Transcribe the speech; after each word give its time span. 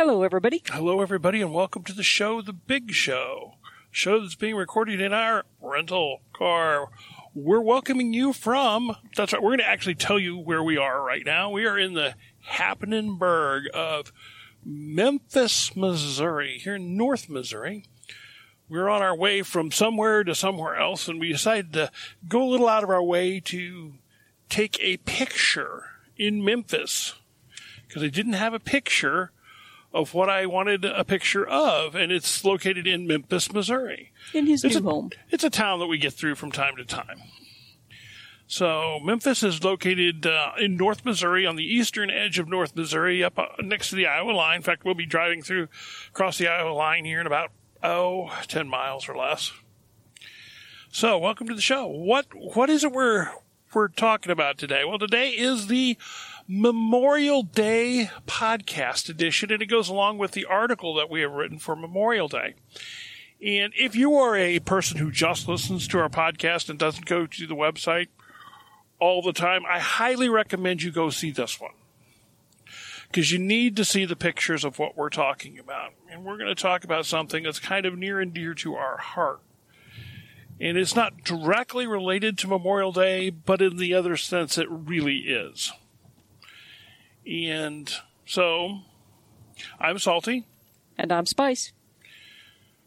Hello, 0.00 0.22
everybody. 0.22 0.62
Hello, 0.68 1.00
everybody, 1.00 1.42
and 1.42 1.52
welcome 1.52 1.82
to 1.82 1.92
the 1.92 2.04
show, 2.04 2.40
The 2.40 2.52
Big 2.52 2.92
Show. 2.92 3.54
Show 3.90 4.20
that's 4.20 4.36
being 4.36 4.54
recorded 4.54 5.00
in 5.00 5.12
our 5.12 5.44
rental 5.60 6.20
car. 6.32 6.90
We're 7.34 7.60
welcoming 7.60 8.14
you 8.14 8.32
from, 8.32 8.94
that's 9.16 9.32
right, 9.32 9.42
we're 9.42 9.48
going 9.48 9.58
to 9.58 9.68
actually 9.68 9.96
tell 9.96 10.20
you 10.20 10.38
where 10.38 10.62
we 10.62 10.76
are 10.76 11.02
right 11.02 11.26
now. 11.26 11.50
We 11.50 11.66
are 11.66 11.76
in 11.76 11.94
the 11.94 12.14
Happeningburg 12.48 13.70
of 13.74 14.12
Memphis, 14.64 15.74
Missouri, 15.74 16.58
here 16.58 16.76
in 16.76 16.96
North 16.96 17.28
Missouri. 17.28 17.84
We're 18.68 18.88
on 18.88 19.02
our 19.02 19.16
way 19.16 19.42
from 19.42 19.72
somewhere 19.72 20.22
to 20.22 20.34
somewhere 20.36 20.76
else, 20.76 21.08
and 21.08 21.18
we 21.18 21.32
decided 21.32 21.72
to 21.72 21.90
go 22.28 22.44
a 22.44 22.48
little 22.48 22.68
out 22.68 22.84
of 22.84 22.90
our 22.90 23.02
way 23.02 23.40
to 23.46 23.94
take 24.48 24.78
a 24.80 24.98
picture 24.98 25.86
in 26.16 26.44
Memphis 26.44 27.14
because 27.88 28.04
I 28.04 28.08
didn't 28.08 28.34
have 28.34 28.54
a 28.54 28.60
picture 28.60 29.32
of 29.92 30.12
what 30.14 30.28
I 30.28 30.46
wanted 30.46 30.84
a 30.84 31.04
picture 31.04 31.46
of, 31.46 31.94
and 31.94 32.12
it's 32.12 32.44
located 32.44 32.86
in 32.86 33.06
Memphis, 33.06 33.52
Missouri. 33.52 34.12
In 34.34 34.46
his 34.46 34.62
It's 34.64 34.74
new 34.74 34.80
a, 34.88 34.92
home. 34.92 35.10
it's 35.30 35.44
a 35.44 35.50
town 35.50 35.78
that 35.80 35.86
we 35.86 35.98
get 35.98 36.12
through 36.12 36.34
from 36.34 36.52
time 36.52 36.76
to 36.76 36.84
time. 36.84 37.22
So 38.46 38.98
Memphis 39.02 39.42
is 39.42 39.62
located 39.62 40.26
uh, 40.26 40.52
in 40.58 40.76
North 40.76 41.04
Missouri, 41.04 41.44
on 41.46 41.56
the 41.56 41.64
eastern 41.64 42.10
edge 42.10 42.38
of 42.38 42.48
North 42.48 42.74
Missouri, 42.74 43.22
up 43.22 43.38
uh, 43.38 43.46
next 43.60 43.90
to 43.90 43.96
the 43.96 44.06
Iowa 44.06 44.30
line. 44.32 44.56
In 44.56 44.62
fact, 44.62 44.84
we'll 44.84 44.94
be 44.94 45.04
driving 45.06 45.42
through 45.42 45.68
across 46.08 46.38
the 46.38 46.48
Iowa 46.48 46.72
line 46.72 47.04
here 47.04 47.20
in 47.20 47.26
about 47.26 47.50
oh 47.82 48.30
10 48.48 48.66
miles 48.66 49.06
or 49.08 49.16
less. 49.16 49.52
So, 50.90 51.18
welcome 51.18 51.46
to 51.48 51.54
the 51.54 51.60
show. 51.60 51.86
What 51.86 52.26
what 52.34 52.70
is 52.70 52.84
it 52.84 52.92
we're 52.92 53.30
we're 53.74 53.88
talking 53.88 54.32
about 54.32 54.56
today? 54.56 54.82
Well, 54.82 54.98
today 54.98 55.30
is 55.30 55.66
the 55.66 55.98
Memorial 56.50 57.42
Day 57.42 58.10
podcast 58.26 59.10
edition, 59.10 59.52
and 59.52 59.60
it 59.60 59.66
goes 59.66 59.90
along 59.90 60.16
with 60.16 60.30
the 60.30 60.46
article 60.46 60.94
that 60.94 61.10
we 61.10 61.20
have 61.20 61.32
written 61.32 61.58
for 61.58 61.76
Memorial 61.76 62.26
Day. 62.26 62.54
And 63.44 63.74
if 63.76 63.94
you 63.94 64.14
are 64.14 64.34
a 64.34 64.58
person 64.60 64.96
who 64.96 65.10
just 65.10 65.46
listens 65.46 65.86
to 65.88 65.98
our 65.98 66.08
podcast 66.08 66.70
and 66.70 66.78
doesn't 66.78 67.04
go 67.04 67.26
to 67.26 67.46
the 67.46 67.54
website 67.54 68.08
all 68.98 69.20
the 69.20 69.34
time, 69.34 69.64
I 69.68 69.78
highly 69.78 70.30
recommend 70.30 70.82
you 70.82 70.90
go 70.90 71.10
see 71.10 71.30
this 71.30 71.60
one. 71.60 71.74
Because 73.08 73.30
you 73.30 73.38
need 73.38 73.76
to 73.76 73.84
see 73.84 74.06
the 74.06 74.16
pictures 74.16 74.64
of 74.64 74.78
what 74.78 74.96
we're 74.96 75.10
talking 75.10 75.58
about. 75.58 75.92
And 76.10 76.24
we're 76.24 76.38
going 76.38 76.48
to 76.48 76.54
talk 76.54 76.82
about 76.82 77.04
something 77.04 77.42
that's 77.42 77.58
kind 77.58 77.84
of 77.84 77.98
near 77.98 78.20
and 78.20 78.32
dear 78.32 78.54
to 78.54 78.74
our 78.74 78.96
heart. 78.96 79.40
And 80.58 80.78
it's 80.78 80.96
not 80.96 81.24
directly 81.24 81.86
related 81.86 82.38
to 82.38 82.48
Memorial 82.48 82.92
Day, 82.92 83.28
but 83.28 83.60
in 83.60 83.76
the 83.76 83.92
other 83.92 84.16
sense, 84.16 84.56
it 84.56 84.66
really 84.70 85.18
is. 85.18 85.72
And 87.28 87.92
so, 88.24 88.78
I'm 89.78 89.98
Salty. 89.98 90.46
And 90.96 91.12
I'm 91.12 91.26
Spice. 91.26 91.72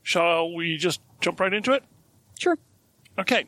Shall 0.02 0.52
we 0.52 0.78
just 0.78 1.00
jump 1.20 1.40
right 1.40 1.54
into 1.54 1.74
it? 1.74 1.84
Sure. 2.40 2.58
Okay. 3.20 3.46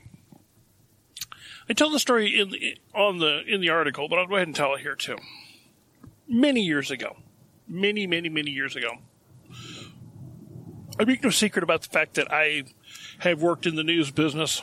I 1.67 1.73
tell 1.73 1.89
the 1.89 1.99
story 1.99 2.39
in 2.39 2.51
the, 2.51 2.77
on 2.93 3.17
the 3.17 3.41
in 3.47 3.59
the 3.59 3.69
article, 3.69 4.07
but 4.07 4.19
I'll 4.19 4.27
go 4.27 4.35
ahead 4.35 4.47
and 4.47 4.55
tell 4.55 4.75
it 4.75 4.81
here 4.81 4.95
too. 4.95 5.17
Many 6.27 6.61
years 6.61 6.91
ago, 6.91 7.17
many, 7.67 8.05
many, 8.05 8.29
many 8.29 8.51
years 8.51 8.75
ago, 8.75 8.97
I 10.99 11.05
make 11.05 11.23
no 11.23 11.31
secret 11.31 11.63
about 11.63 11.81
the 11.81 11.89
fact 11.89 12.13
that 12.15 12.31
I 12.31 12.65
have 13.19 13.41
worked 13.41 13.65
in 13.65 13.75
the 13.75 13.83
news 13.83 14.11
business 14.11 14.61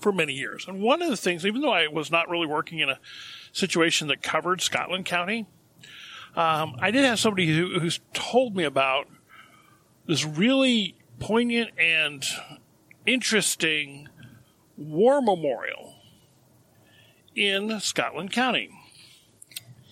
for 0.00 0.10
many 0.10 0.32
years. 0.32 0.66
And 0.66 0.82
one 0.82 1.02
of 1.02 1.08
the 1.08 1.16
things, 1.16 1.46
even 1.46 1.60
though 1.60 1.72
I 1.72 1.86
was 1.86 2.10
not 2.10 2.28
really 2.28 2.46
working 2.46 2.80
in 2.80 2.88
a 2.88 2.98
situation 3.54 4.08
that 4.08 4.22
covered 4.22 4.60
Scotland 4.60 5.06
County, 5.06 5.46
um, 6.36 6.76
I 6.80 6.90
did 6.90 7.04
have 7.04 7.18
somebody 7.18 7.46
who, 7.56 7.78
who's 7.78 8.00
told 8.12 8.54
me 8.54 8.64
about 8.64 9.08
this 10.06 10.24
really 10.24 10.96
poignant 11.20 11.70
and 11.78 12.22
interesting 13.06 14.08
war 14.76 15.22
memorial 15.22 15.94
in 17.34 17.80
Scotland 17.80 18.32
County. 18.32 18.70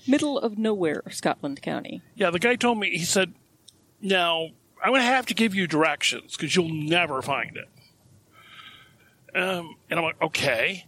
Middle 0.07 0.39
of 0.39 0.59
nowhere, 0.59 1.03
Scotland 1.11 1.63
County. 1.63 2.03
Yeah, 2.17 2.31
the 2.31 2.41
guy 2.41 2.57
told 2.57 2.79
me, 2.79 2.91
he 2.91 3.05
said, 3.05 3.33
now 4.01 4.49
I'm 4.83 4.91
going 4.91 5.01
to 5.01 5.07
have 5.07 5.27
to 5.27 5.35
give 5.35 5.55
you 5.55 5.69
directions 5.69 6.37
because 6.37 6.57
you'll 6.57 6.69
never 6.69 7.23
find 7.23 7.57
it. 7.57 7.69
Um, 9.35 9.77
and 9.89 10.01
I'm 10.01 10.05
like, 10.05 10.21
okay. 10.21 10.87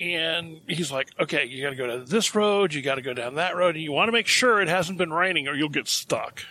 And 0.00 0.60
he's 0.68 0.92
like, 0.92 1.08
okay, 1.18 1.44
you 1.44 1.62
got 1.62 1.70
to 1.70 1.76
go 1.76 1.86
to 1.86 2.04
this 2.04 2.34
road, 2.34 2.72
you 2.72 2.82
got 2.82 2.96
to 2.96 3.02
go 3.02 3.14
down 3.14 3.34
that 3.34 3.56
road, 3.56 3.74
and 3.74 3.82
you 3.82 3.90
want 3.90 4.08
to 4.08 4.12
make 4.12 4.28
sure 4.28 4.60
it 4.60 4.68
hasn't 4.68 4.98
been 4.98 5.12
raining 5.12 5.48
or 5.48 5.54
you'll 5.54 5.68
get 5.68 5.88
stuck. 5.88 6.42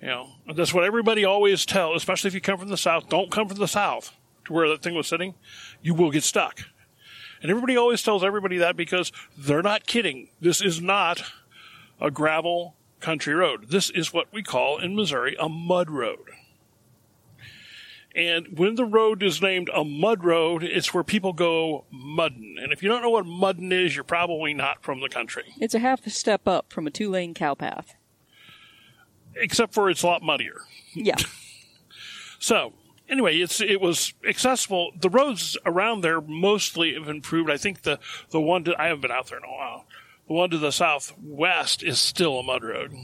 You 0.00 0.08
know, 0.08 0.28
that's 0.54 0.72
what 0.72 0.84
everybody 0.84 1.24
always 1.24 1.66
tells, 1.66 1.96
especially 1.96 2.28
if 2.28 2.34
you 2.34 2.40
come 2.40 2.58
from 2.58 2.68
the 2.68 2.76
south. 2.76 3.08
Don't 3.08 3.32
come 3.32 3.48
from 3.48 3.58
the 3.58 3.66
south 3.66 4.12
to 4.44 4.52
where 4.52 4.68
that 4.68 4.82
thing 4.82 4.94
was 4.94 5.08
sitting. 5.08 5.34
You 5.82 5.94
will 5.94 6.12
get 6.12 6.22
stuck. 6.22 6.60
And 7.42 7.50
everybody 7.50 7.76
always 7.76 8.02
tells 8.02 8.22
everybody 8.22 8.58
that 8.58 8.76
because 8.76 9.10
they're 9.36 9.62
not 9.62 9.86
kidding. 9.86 10.28
This 10.40 10.60
is 10.60 10.80
not 10.80 11.22
a 12.00 12.10
gravel 12.10 12.76
country 13.00 13.34
road. 13.34 13.70
This 13.70 13.90
is 13.90 14.12
what 14.12 14.32
we 14.32 14.42
call 14.42 14.78
in 14.78 14.94
Missouri 14.94 15.36
a 15.38 15.48
mud 15.48 15.90
road. 15.90 16.30
And 18.18 18.58
when 18.58 18.74
the 18.74 18.84
road 18.84 19.22
is 19.22 19.40
named 19.40 19.70
a 19.72 19.84
mud 19.84 20.24
road, 20.24 20.64
it's 20.64 20.92
where 20.92 21.04
people 21.04 21.32
go 21.32 21.84
mudding. 21.88 22.56
And 22.60 22.72
if 22.72 22.82
you 22.82 22.88
don't 22.88 23.00
know 23.00 23.10
what 23.10 23.26
mudding 23.26 23.70
is, 23.70 23.94
you're 23.94 24.02
probably 24.02 24.52
not 24.54 24.82
from 24.82 25.00
the 25.00 25.08
country. 25.08 25.44
It's 25.60 25.74
a 25.74 25.78
half 25.78 26.04
a 26.04 26.10
step 26.10 26.48
up 26.48 26.72
from 26.72 26.88
a 26.88 26.90
two 26.90 27.10
lane 27.10 27.32
cow 27.32 27.54
path. 27.54 27.94
Except 29.36 29.72
for 29.72 29.88
it's 29.88 30.02
a 30.02 30.06
lot 30.08 30.22
muddier. 30.22 30.62
Yeah. 30.94 31.16
So 32.40 32.72
anyway, 33.08 33.38
it's 33.38 33.60
it 33.60 33.80
was 33.80 34.14
accessible. 34.26 34.92
The 34.98 35.10
roads 35.10 35.56
around 35.66 36.02
there 36.02 36.20
mostly 36.20 36.94
have 36.94 37.08
improved. 37.08 37.50
I 37.50 37.56
think 37.56 37.82
the 37.82 37.98
the 38.30 38.40
one 38.40 38.64
to, 38.64 38.80
I 38.80 38.86
haven't 38.86 39.02
been 39.02 39.10
out 39.10 39.26
there 39.26 39.38
in 39.38 39.44
a 39.44 39.52
while. 39.52 39.86
The 40.28 40.34
one 40.34 40.50
to 40.50 40.58
the 40.58 40.70
southwest 40.70 41.82
is 41.82 41.98
still 41.98 42.38
a 42.38 42.42
mud 42.44 42.62
road. 42.62 42.94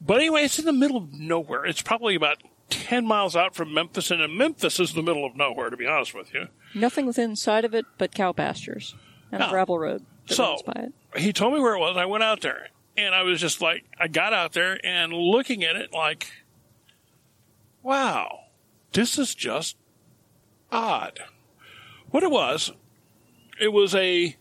But 0.00 0.18
anyway, 0.18 0.42
it's 0.42 0.58
in 0.58 0.66
the 0.66 0.72
middle 0.72 0.96
of 0.96 1.12
nowhere. 1.12 1.64
It's 1.66 1.82
probably 1.82 2.14
about 2.14 2.42
ten 2.70 3.06
miles 3.06 3.36
out 3.36 3.54
from 3.54 3.74
Memphis, 3.74 4.10
and 4.10 4.36
Memphis 4.36 4.80
is 4.80 4.94
the 4.94 5.02
middle 5.02 5.26
of 5.26 5.36
nowhere. 5.36 5.68
To 5.70 5.76
be 5.76 5.86
honest 5.86 6.14
with 6.14 6.32
you. 6.32 6.48
Nothing 6.74 7.06
within 7.06 7.36
sight 7.36 7.64
of 7.64 7.74
it 7.74 7.84
but 7.98 8.14
cow 8.14 8.32
pastures 8.32 8.94
and 9.32 9.42
a 9.42 9.48
gravel 9.48 9.78
road 9.78 10.04
that 10.28 10.34
So- 10.34 10.44
runs 10.50 10.62
by 10.62 10.72
it. 11.14 11.20
he 11.20 11.32
told 11.32 11.52
me 11.54 11.60
where 11.60 11.74
it 11.74 11.80
was. 11.80 11.90
and 11.90 12.00
I 12.00 12.06
went 12.06 12.22
out 12.24 12.40
there, 12.40 12.68
and 12.96 13.14
I 13.14 13.22
was 13.22 13.40
just 13.40 13.60
like, 13.60 13.84
I 13.98 14.08
got 14.08 14.32
out 14.32 14.52
there 14.52 14.78
and 14.84 15.12
looking 15.12 15.64
at 15.64 15.76
it 15.76 15.92
like, 15.92 16.32
wow, 17.82 18.44
this 18.92 19.18
is 19.18 19.34
just 19.34 19.76
odd. 20.72 21.20
What 22.10 22.22
it 22.22 22.30
was, 22.30 22.72
it 23.60 23.72
was 23.72 23.94
a 23.94 24.36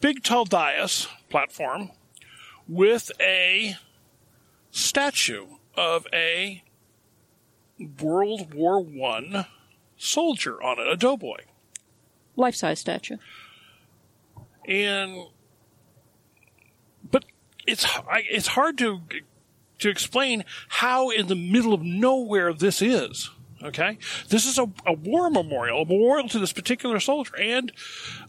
big 0.00 0.22
tall 0.22 0.44
dais 0.44 1.06
platform 1.28 1.90
with 2.68 3.10
a 3.20 3.76
statue 4.70 5.46
of 5.76 6.06
a 6.12 6.62
World 8.00 8.54
War 8.54 8.80
One 8.80 9.46
soldier 9.96 10.62
on 10.62 10.78
it, 10.78 10.86
a 10.86 10.96
doughboy. 10.96 11.38
Life 12.36 12.54
size 12.54 12.78
statue. 12.80 13.16
and 14.66 15.26
but 17.10 17.24
it's 17.66 17.84
I- 17.86 18.24
it's 18.30 18.48
hard 18.48 18.78
to 18.78 19.00
to 19.80 19.88
explain 19.88 20.44
how 20.68 21.10
in 21.10 21.26
the 21.26 21.34
middle 21.34 21.72
of 21.74 21.82
nowhere 21.82 22.52
this 22.52 22.82
is. 22.82 23.30
Okay, 23.62 23.98
this 24.28 24.46
is 24.46 24.58
a, 24.58 24.70
a 24.86 24.92
war 24.94 25.28
memorial, 25.28 25.82
a 25.82 25.84
memorial 25.84 26.28
to 26.28 26.38
this 26.38 26.52
particular 26.52 26.98
soldier 26.98 27.36
and 27.38 27.72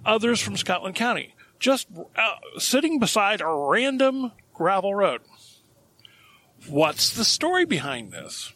others 0.06 0.41
from 0.41 0.57
Scotland 0.57 0.95
County, 0.95 1.35
just 1.57 1.88
uh, 2.17 2.35
sitting 2.57 3.00
beside 3.00 3.40
a 3.40 3.47
random 3.47 4.34
gravel 4.53 4.93
road. 4.93 5.22
What's 6.67 7.09
the 7.11 7.23
story 7.23 7.64
behind 7.66 8.11
this? 8.11 8.52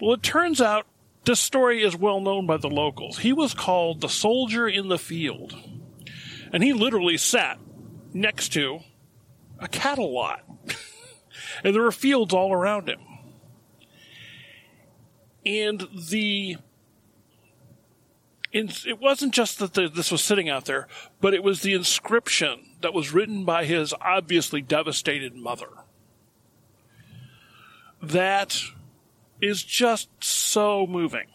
Well, 0.00 0.14
it 0.14 0.22
turns 0.22 0.60
out 0.60 0.86
this 1.24 1.40
story 1.40 1.82
is 1.82 1.96
well 1.96 2.20
known 2.20 2.46
by 2.46 2.56
the 2.56 2.70
locals. 2.70 3.18
He 3.18 3.32
was 3.32 3.52
called 3.52 4.00
the 4.00 4.08
soldier 4.08 4.68
in 4.68 4.88
the 4.88 4.98
field. 4.98 5.54
And 6.52 6.62
he 6.62 6.72
literally 6.72 7.16
sat 7.16 7.58
next 8.14 8.50
to 8.54 8.80
a 9.58 9.68
cattle 9.68 10.12
lot. 10.12 10.44
and 11.64 11.74
there 11.74 11.82
were 11.82 11.92
fields 11.92 12.32
all 12.32 12.52
around 12.52 12.88
him. 12.88 13.00
And 15.44 15.86
the. 16.10 16.56
It 18.50 18.98
wasn't 18.98 19.34
just 19.34 19.58
that 19.58 19.74
the, 19.74 19.88
this 19.88 20.10
was 20.10 20.24
sitting 20.24 20.48
out 20.48 20.64
there, 20.64 20.88
but 21.20 21.34
it 21.34 21.42
was 21.42 21.60
the 21.60 21.74
inscription 21.74 22.70
that 22.80 22.94
was 22.94 23.12
written 23.12 23.44
by 23.44 23.66
his 23.66 23.92
obviously 24.00 24.62
devastated 24.62 25.34
mother. 25.36 25.68
That 28.02 28.62
is 29.40 29.62
just 29.62 30.08
so 30.20 30.86
moving. 30.86 31.26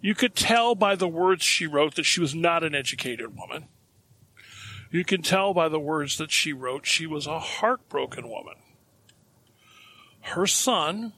You 0.00 0.14
could 0.14 0.34
tell 0.34 0.74
by 0.74 0.94
the 0.94 1.08
words 1.08 1.42
she 1.42 1.66
wrote 1.66 1.94
that 1.96 2.04
she 2.04 2.20
was 2.20 2.34
not 2.34 2.62
an 2.62 2.74
educated 2.74 3.36
woman. 3.36 3.68
You 4.90 5.04
can 5.04 5.22
tell 5.22 5.52
by 5.52 5.68
the 5.68 5.80
words 5.80 6.16
that 6.18 6.30
she 6.30 6.52
wrote 6.52 6.86
she 6.86 7.06
was 7.06 7.26
a 7.26 7.40
heartbroken 7.40 8.28
woman. 8.28 8.54
Her 10.20 10.46
son 10.46 11.12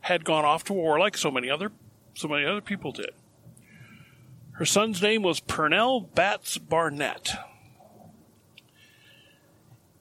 had 0.00 0.24
gone 0.24 0.44
off 0.44 0.64
to 0.64 0.72
war 0.72 0.98
like 0.98 1.16
so 1.16 1.30
many 1.30 1.50
other 1.50 1.72
so 2.14 2.28
many 2.28 2.46
other 2.46 2.60
people 2.60 2.92
did. 2.92 3.10
Her 4.52 4.64
son's 4.64 5.02
name 5.02 5.22
was 5.22 5.40
Purnell 5.40 6.00
Batts 6.00 6.58
Barnett. 6.58 7.30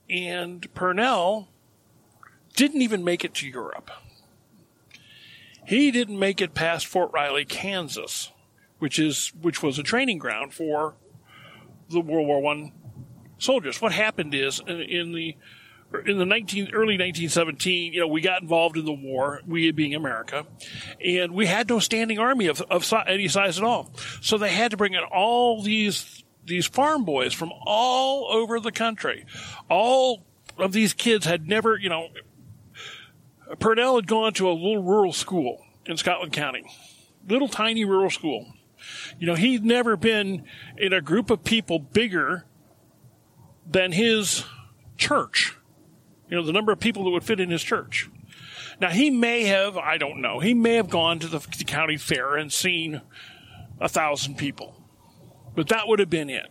And 0.09 0.71
Purnell 0.75 1.49
didn't 2.55 2.83
even 2.83 3.03
make 3.03 3.25
it 3.25 3.33
to 3.35 3.47
Europe. 3.47 3.89
He 5.65 5.91
didn't 5.91 6.19
make 6.19 6.41
it 6.41 6.53
past 6.53 6.87
Fort 6.87 7.11
Riley, 7.13 7.45
Kansas, 7.45 8.31
which 8.79 8.99
is 8.99 9.31
which 9.41 9.63
was 9.63 9.79
a 9.79 9.83
training 9.83 10.17
ground 10.17 10.53
for 10.53 10.95
the 11.89 12.01
World 12.01 12.27
War 12.27 12.41
One 12.41 12.71
soldiers. 13.37 13.81
What 13.81 13.91
happened 13.91 14.33
is 14.33 14.61
in, 14.65 15.11
the 15.11 15.35
in 16.05 16.17
the 16.17 16.25
19, 16.25 16.69
early 16.73 16.95
1917, 16.97 17.93
you 17.93 17.99
know, 17.99 18.07
we 18.07 18.21
got 18.21 18.41
involved 18.41 18.77
in 18.77 18.85
the 18.85 18.93
war, 18.93 19.41
we 19.45 19.71
being 19.71 19.93
America, 19.93 20.45
and 21.03 21.33
we 21.33 21.45
had 21.45 21.69
no 21.69 21.79
standing 21.79 22.19
army 22.19 22.47
of, 22.47 22.61
of 22.61 22.91
any 23.07 23.27
size 23.27 23.57
at 23.57 23.63
all. 23.63 23.91
So 24.21 24.37
they 24.37 24.49
had 24.49 24.71
to 24.71 24.77
bring 24.77 24.93
in 24.93 25.03
all 25.03 25.61
these, 25.61 26.23
these 26.45 26.65
farm 26.65 27.05
boys 27.05 27.33
from 27.33 27.51
all 27.65 28.27
over 28.31 28.59
the 28.59 28.71
country. 28.71 29.25
All 29.69 30.23
of 30.57 30.71
these 30.71 30.93
kids 30.93 31.25
had 31.25 31.47
never, 31.47 31.77
you 31.77 31.89
know, 31.89 32.09
Purnell 33.59 33.95
had 33.95 34.07
gone 34.07 34.33
to 34.33 34.49
a 34.49 34.53
little 34.53 34.83
rural 34.83 35.13
school 35.13 35.63
in 35.85 35.97
Scotland 35.97 36.33
County, 36.33 36.63
little 37.27 37.47
tiny 37.47 37.85
rural 37.85 38.09
school. 38.09 38.53
You 39.19 39.27
know, 39.27 39.35
he'd 39.35 39.63
never 39.63 39.95
been 39.95 40.43
in 40.77 40.93
a 40.93 41.01
group 41.01 41.29
of 41.29 41.43
people 41.43 41.79
bigger 41.79 42.45
than 43.69 43.91
his 43.91 44.43
church. 44.97 45.55
You 46.29 46.37
know, 46.37 46.43
the 46.43 46.51
number 46.51 46.71
of 46.71 46.79
people 46.79 47.03
that 47.05 47.11
would 47.11 47.23
fit 47.23 47.39
in 47.39 47.49
his 47.49 47.63
church. 47.63 48.09
Now, 48.81 48.89
he 48.89 49.09
may 49.09 49.43
have, 49.45 49.77
I 49.77 49.97
don't 49.97 50.21
know, 50.21 50.39
he 50.39 50.53
may 50.53 50.75
have 50.75 50.89
gone 50.89 51.19
to 51.19 51.27
the, 51.27 51.39
the 51.39 51.63
county 51.63 51.97
fair 51.97 52.35
and 52.35 52.51
seen 52.51 53.01
a 53.79 53.87
thousand 53.87 54.37
people. 54.37 54.83
But 55.55 55.69
that 55.69 55.87
would 55.87 55.99
have 55.99 56.09
been 56.09 56.29
it. 56.29 56.47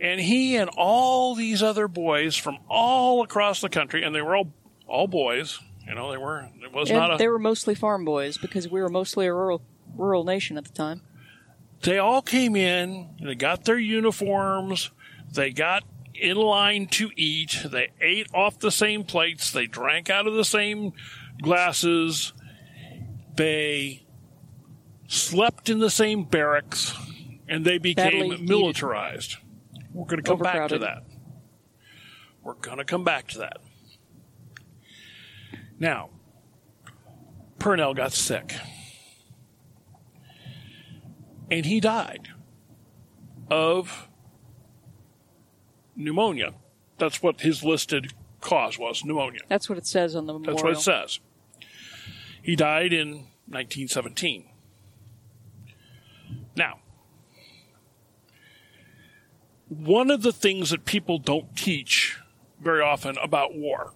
And 0.00 0.20
he 0.20 0.56
and 0.56 0.70
all 0.76 1.34
these 1.34 1.62
other 1.62 1.86
boys 1.86 2.36
from 2.36 2.58
all 2.68 3.22
across 3.22 3.60
the 3.60 3.68
country, 3.68 4.02
and 4.02 4.14
they 4.14 4.22
were 4.22 4.34
all 4.34 4.52
all 4.90 5.06
boys. 5.06 5.58
You 5.86 5.94
know, 5.94 6.10
they 6.10 6.18
were. 6.18 6.48
It 6.62 6.72
was 6.72 6.90
And 6.90 6.98
not 6.98 7.14
a. 7.14 7.16
they 7.16 7.28
were 7.28 7.38
mostly 7.38 7.74
farm 7.74 8.04
boys 8.04 8.36
because 8.38 8.68
we 8.68 8.80
were 8.80 8.88
mostly 8.90 9.26
a 9.26 9.32
rural 9.34 9.62
rural 9.96 10.24
nation 10.24 10.56
at 10.58 10.64
the 10.64 10.72
time. 10.72 11.00
they 11.82 11.98
all 11.98 12.22
came 12.22 12.54
in. 12.54 13.08
They 13.22 13.34
got 13.34 13.64
their 13.64 13.78
uniforms. 13.78 14.90
They 15.32 15.50
got 15.50 15.84
in 16.14 16.36
line 16.36 16.86
to 16.88 17.10
eat. 17.16 17.64
They 17.64 17.90
ate 18.00 18.28
off 18.34 18.58
the 18.58 18.70
same 18.70 19.04
plates. 19.04 19.50
They 19.52 19.66
drank 19.66 20.10
out 20.10 20.26
of 20.26 20.34
the 20.34 20.44
same 20.44 20.92
glasses. 21.42 22.32
They 23.34 24.04
slept 25.08 25.68
in 25.70 25.78
the 25.78 25.90
same 25.90 26.24
barracks, 26.24 26.94
and 27.48 27.64
they 27.64 27.78
became 27.78 28.28
Badly 28.30 28.46
militarized. 28.46 29.36
We're 29.92 30.04
going 30.06 30.22
to 30.22 30.28
come 30.28 30.38
back 30.38 30.68
to 30.68 30.78
that. 30.80 31.04
We're 32.42 32.54
going 32.54 32.78
to 32.78 32.84
come 32.84 33.02
back 33.04 33.28
to 33.28 33.38
that. 33.38 33.56
Now, 35.80 36.10
Purnell 37.58 37.94
got 37.94 38.12
sick. 38.12 38.54
And 41.50 41.66
he 41.66 41.80
died 41.80 42.28
of 43.50 44.08
pneumonia. 45.96 46.54
That's 46.98 47.22
what 47.22 47.40
his 47.40 47.64
listed 47.64 48.12
cause 48.40 48.78
was 48.78 49.04
pneumonia. 49.04 49.40
That's 49.48 49.68
what 49.68 49.78
it 49.78 49.86
says 49.86 50.14
on 50.14 50.26
the 50.26 50.34
memorial. 50.34 50.54
That's 50.54 50.62
what 50.62 50.72
it 50.74 50.80
says. 50.80 51.18
He 52.42 52.54
died 52.54 52.92
in 52.92 53.26
1917. 53.48 54.48
Now, 56.56 56.78
one 59.68 60.10
of 60.10 60.22
the 60.22 60.32
things 60.32 60.70
that 60.70 60.84
people 60.84 61.18
don't 61.18 61.56
teach 61.56 62.18
very 62.60 62.82
often 62.82 63.16
about 63.18 63.54
war 63.54 63.94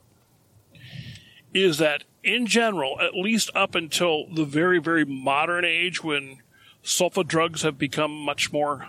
is 1.55 1.79
that, 1.79 2.05
in 2.23 2.47
general, 2.47 3.01
at 3.01 3.15
least 3.15 3.51
up 3.55 3.75
until 3.75 4.27
the 4.35 4.45
very, 4.45 4.79
very 4.81 5.05
modern 5.05 5.65
age 5.65 6.03
when 6.05 6.39
sulfa 6.83 7.27
drugs 7.27 7.63
have 7.63 7.79
become 7.79 8.11
much 8.15 8.53
more 8.53 8.89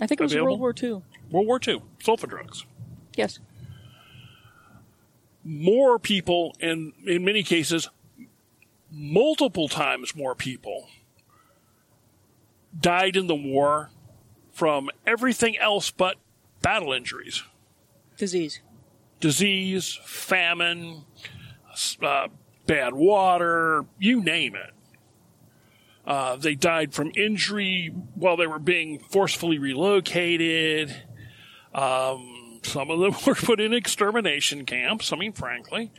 I 0.00 0.06
think 0.06 0.20
it 0.20 0.24
was 0.24 0.32
Available? 0.32 0.58
World 0.58 0.82
War 0.82 0.90
II. 1.00 1.02
World 1.30 1.46
War 1.48 1.60
II, 1.66 1.82
sulfa 2.00 2.28
drugs. 2.28 2.64
Yes. 3.16 3.40
more 5.42 5.98
people, 5.98 6.54
and 6.60 6.92
in 7.06 7.24
many 7.24 7.42
cases, 7.42 7.88
multiple 8.90 9.66
times 9.66 10.14
more 10.14 10.34
people, 10.34 10.88
died 12.78 13.16
in 13.16 13.26
the 13.26 13.34
war 13.34 13.90
from 14.52 14.90
everything 15.06 15.56
else 15.58 15.90
but 15.90 16.16
battle 16.62 16.92
injuries 16.92 17.42
Disease. 18.16 18.60
disease, 19.20 19.98
famine, 20.04 21.04
uh, 22.02 22.28
bad 22.66 22.94
water, 22.94 23.84
you 23.98 24.22
name 24.22 24.54
it. 24.54 24.72
Uh, 26.06 26.36
they 26.36 26.54
died 26.54 26.94
from 26.94 27.12
injury 27.16 27.92
while 28.14 28.36
they 28.36 28.46
were 28.46 28.58
being 28.58 28.98
forcefully 28.98 29.58
relocated. 29.58 30.94
Um, 31.74 32.60
some 32.62 32.90
of 32.90 32.98
them 32.98 33.14
were 33.26 33.34
put 33.34 33.60
in 33.60 33.74
extermination 33.74 34.64
camps. 34.64 35.12
I 35.12 35.16
mean, 35.16 35.32
frankly, 35.32 35.92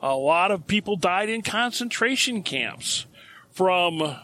a 0.00 0.14
lot 0.14 0.50
of 0.50 0.66
people 0.66 0.96
died 0.96 1.28
in 1.28 1.42
concentration 1.42 2.42
camps 2.42 3.06
from 3.50 4.16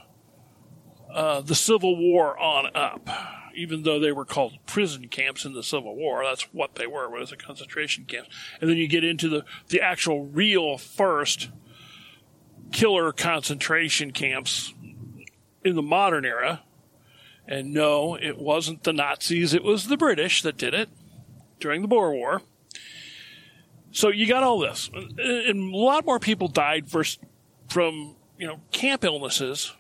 uh, 1.13 1.41
the 1.41 1.55
Civil 1.55 1.97
War 1.97 2.39
on 2.39 2.71
up. 2.75 3.09
Even 3.55 3.83
though 3.83 3.99
they 3.99 4.13
were 4.13 4.25
called 4.25 4.59
prison 4.67 5.09
camps 5.09 5.45
in 5.45 5.53
the 5.53 5.63
Civil 5.63 5.95
War, 5.95 6.25
that's 6.25 6.43
what 6.53 6.75
they 6.75 6.87
were, 6.87 7.09
was 7.09 7.33
a 7.33 7.37
concentration 7.37 8.05
camp. 8.05 8.27
And 8.61 8.69
then 8.69 8.77
you 8.77 8.89
get 8.89 9.05
into 9.05 9.29
the, 9.29 9.45
the 9.69 9.81
actual 9.81 10.25
real 10.25 10.79
first 10.79 11.51
killer 12.73 13.13
concentration 13.13 14.11
camps 14.11 14.75
in 15.65 15.77
the 15.77 15.83
modern 15.83 16.25
era. 16.25 16.63
And 17.47 17.73
no, 17.73 18.15
it 18.15 18.39
wasn't 18.39 18.85
the 18.85 18.93
Nazis, 18.93 19.55
it 19.55 19.63
was 19.63 19.89
the 19.89 19.97
British 19.97 20.43
that 20.43 20.57
did 20.57 20.75
it 20.75 20.89
during 21.61 21.83
the 21.83 21.89
Boer 21.89 22.13
War. 22.13 22.43
So 23.93 24.09
you 24.09 24.27
got 24.27 24.43
all 24.43 24.59
this. 24.59 24.91
And 24.93 25.73
a 25.73 25.77
lot 25.77 26.05
more 26.05 26.19
people 26.19 26.49
died 26.49 26.91
first 26.91 27.21
from, 27.69 28.17
you 28.39 28.47
know, 28.47 28.61
camp 28.73 29.05
illnesses 29.05 29.73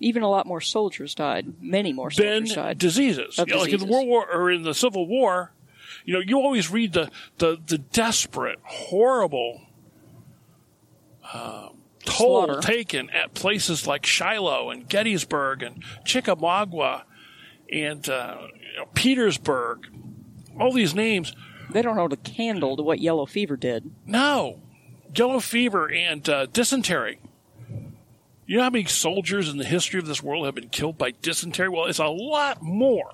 Even 0.00 0.22
a 0.22 0.28
lot 0.30 0.46
more 0.46 0.60
soldiers 0.60 1.14
died. 1.14 1.54
Many 1.60 1.92
more 1.92 2.10
soldiers 2.10 2.54
died. 2.54 2.78
diseases. 2.78 3.38
Know, 3.38 3.58
like 3.58 3.72
in 3.72 3.80
the. 3.80 3.86
World 3.86 4.08
War 4.08 4.26
or 4.32 4.50
in 4.50 4.62
the 4.62 4.74
Civil 4.74 5.06
War, 5.06 5.52
you 6.04 6.14
know, 6.14 6.20
you 6.20 6.38
always 6.38 6.70
read 6.70 6.94
the 6.94 7.10
the, 7.38 7.58
the 7.66 7.78
desperate, 7.78 8.58
horrible 8.62 9.60
um, 11.32 11.76
toll 12.04 12.46
Slaughter. 12.46 12.60
taken 12.60 13.10
at 13.10 13.34
places 13.34 13.86
like 13.86 14.06
Shiloh 14.06 14.70
and 14.70 14.88
Gettysburg 14.88 15.62
and 15.62 15.82
Chickamauga 16.04 17.04
and 17.70 18.08
uh, 18.08 18.38
you 18.54 18.76
know, 18.78 18.86
Petersburg. 18.94 19.86
All 20.58 20.72
these 20.72 20.94
names. 20.94 21.34
they 21.70 21.82
don't 21.82 21.96
hold 21.96 22.12
a 22.12 22.16
candle 22.16 22.76
to 22.76 22.82
what 22.82 23.00
yellow 23.00 23.26
fever 23.26 23.56
did. 23.56 23.90
No, 24.06 24.60
yellow 25.14 25.40
fever 25.40 25.90
and 25.90 26.28
uh, 26.28 26.46
dysentery. 26.46 27.18
You 28.50 28.56
know 28.56 28.64
how 28.64 28.70
many 28.70 28.86
soldiers 28.86 29.48
in 29.48 29.58
the 29.58 29.64
history 29.64 30.00
of 30.00 30.08
this 30.08 30.24
world 30.24 30.44
have 30.44 30.56
been 30.56 30.70
killed 30.70 30.98
by 30.98 31.12
dysentery? 31.12 31.68
Well, 31.68 31.86
it's 31.86 32.00
a 32.00 32.06
lot 32.06 32.60
more 32.60 33.12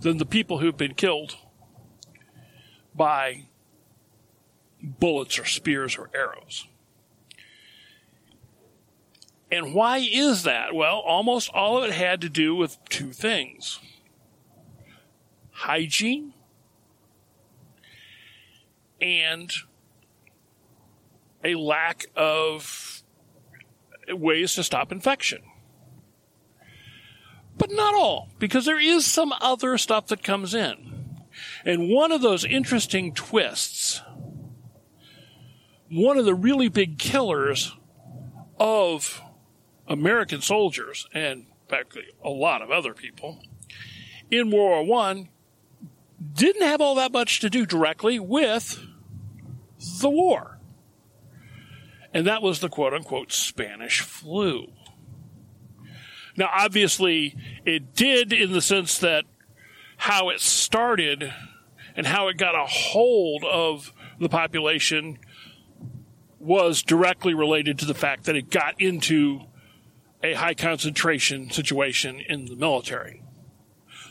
than 0.00 0.18
the 0.18 0.24
people 0.24 0.58
who've 0.58 0.76
been 0.76 0.94
killed 0.94 1.34
by 2.94 3.48
bullets 4.80 5.40
or 5.40 5.44
spears 5.44 5.98
or 5.98 6.08
arrows. 6.14 6.68
And 9.50 9.74
why 9.74 9.98
is 9.98 10.44
that? 10.44 10.72
Well, 10.72 11.00
almost 11.00 11.50
all 11.52 11.78
of 11.78 11.90
it 11.90 11.92
had 11.92 12.20
to 12.20 12.28
do 12.28 12.54
with 12.54 12.78
two 12.88 13.10
things 13.10 13.80
hygiene 15.50 16.32
and 19.00 19.52
a 21.42 21.56
lack 21.56 22.06
of 22.14 22.95
ways 24.08 24.54
to 24.54 24.62
stop 24.62 24.92
infection. 24.92 25.42
But 27.58 27.70
not 27.72 27.94
all, 27.94 28.28
because 28.38 28.64
there 28.64 28.78
is 28.78 29.06
some 29.06 29.32
other 29.40 29.78
stuff 29.78 30.08
that 30.08 30.22
comes 30.22 30.54
in. 30.54 31.16
And 31.64 31.90
one 31.90 32.12
of 32.12 32.20
those 32.20 32.44
interesting 32.44 33.14
twists, 33.14 34.02
one 35.90 36.18
of 36.18 36.24
the 36.24 36.34
really 36.34 36.68
big 36.68 36.98
killers 36.98 37.74
of 38.58 39.22
American 39.86 40.40
soldiers, 40.40 41.06
and 41.12 41.40
in 41.40 41.68
fact, 41.68 41.96
a 42.22 42.30
lot 42.30 42.62
of 42.62 42.70
other 42.70 42.94
people, 42.94 43.40
in 44.30 44.50
World 44.50 44.86
War 44.86 45.06
One 45.06 45.28
didn't 46.32 46.66
have 46.66 46.80
all 46.80 46.94
that 46.96 47.12
much 47.12 47.40
to 47.40 47.50
do 47.50 47.66
directly 47.66 48.18
with 48.18 48.82
the 50.00 50.10
war. 50.10 50.55
And 52.16 52.26
that 52.26 52.40
was 52.40 52.60
the 52.60 52.70
quote 52.70 52.94
unquote 52.94 53.30
Spanish 53.30 54.00
flu. 54.00 54.72
Now, 56.34 56.48
obviously, 56.50 57.36
it 57.66 57.94
did 57.94 58.32
in 58.32 58.54
the 58.54 58.62
sense 58.62 58.96
that 59.00 59.26
how 59.98 60.30
it 60.30 60.40
started 60.40 61.34
and 61.94 62.06
how 62.06 62.28
it 62.28 62.38
got 62.38 62.54
a 62.54 62.64
hold 62.64 63.44
of 63.44 63.92
the 64.18 64.30
population 64.30 65.18
was 66.38 66.82
directly 66.82 67.34
related 67.34 67.78
to 67.80 67.84
the 67.84 67.92
fact 67.92 68.24
that 68.24 68.34
it 68.34 68.48
got 68.48 68.80
into 68.80 69.42
a 70.22 70.32
high 70.32 70.54
concentration 70.54 71.50
situation 71.50 72.20
in 72.20 72.46
the 72.46 72.56
military. 72.56 73.22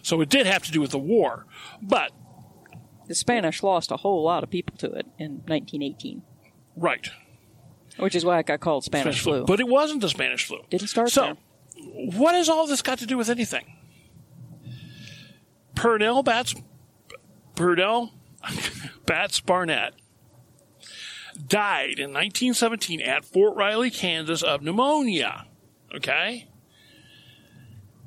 So 0.03 0.21
it 0.21 0.29
did 0.29 0.45
have 0.45 0.62
to 0.65 0.71
do 0.71 0.79
with 0.79 0.91
the 0.91 1.00
war. 1.00 1.47
But, 1.81 2.12
The 3.07 3.15
Spanish 3.15 3.63
lost 3.63 3.89
a 3.89 3.97
whole 3.97 4.21
lot 4.21 4.43
of 4.43 4.51
people 4.51 4.77
to 4.77 4.91
it 4.91 5.07
in 5.17 5.41
1918, 5.47 6.21
right. 6.75 7.09
Which 7.97 8.15
is 8.15 8.25
why 8.25 8.39
it 8.39 8.45
got 8.45 8.59
called 8.59 8.83
Spanish, 8.83 9.21
flu. 9.21 9.45
But 9.45 9.59
it 9.59 9.67
wasn't 9.67 10.01
the 10.01 10.09
Spanish 10.09 10.45
flu. 10.45 10.59
Didn't 10.69 10.87
start 10.87 11.09
So, 11.09 11.21
there. 11.21 11.35
what 12.17 12.35
has 12.35 12.49
all 12.49 12.67
this 12.67 12.81
got 12.81 12.99
to 12.99 13.05
do 13.05 13.17
with 13.17 13.29
anything? 13.29 13.65
Purnell 15.75 16.23
Bats, 16.23 16.55
Purnell 17.55 18.13
Bats 19.05 19.39
Barnett 19.39 19.93
died 21.47 21.99
in 21.99 22.13
1917 22.13 23.01
at 23.01 23.25
Fort 23.25 23.55
Riley, 23.55 23.91
Kansas, 23.91 24.41
of 24.41 24.61
pneumonia. 24.61 25.45
Okay. 25.93 26.47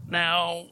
Now, 0.09 0.69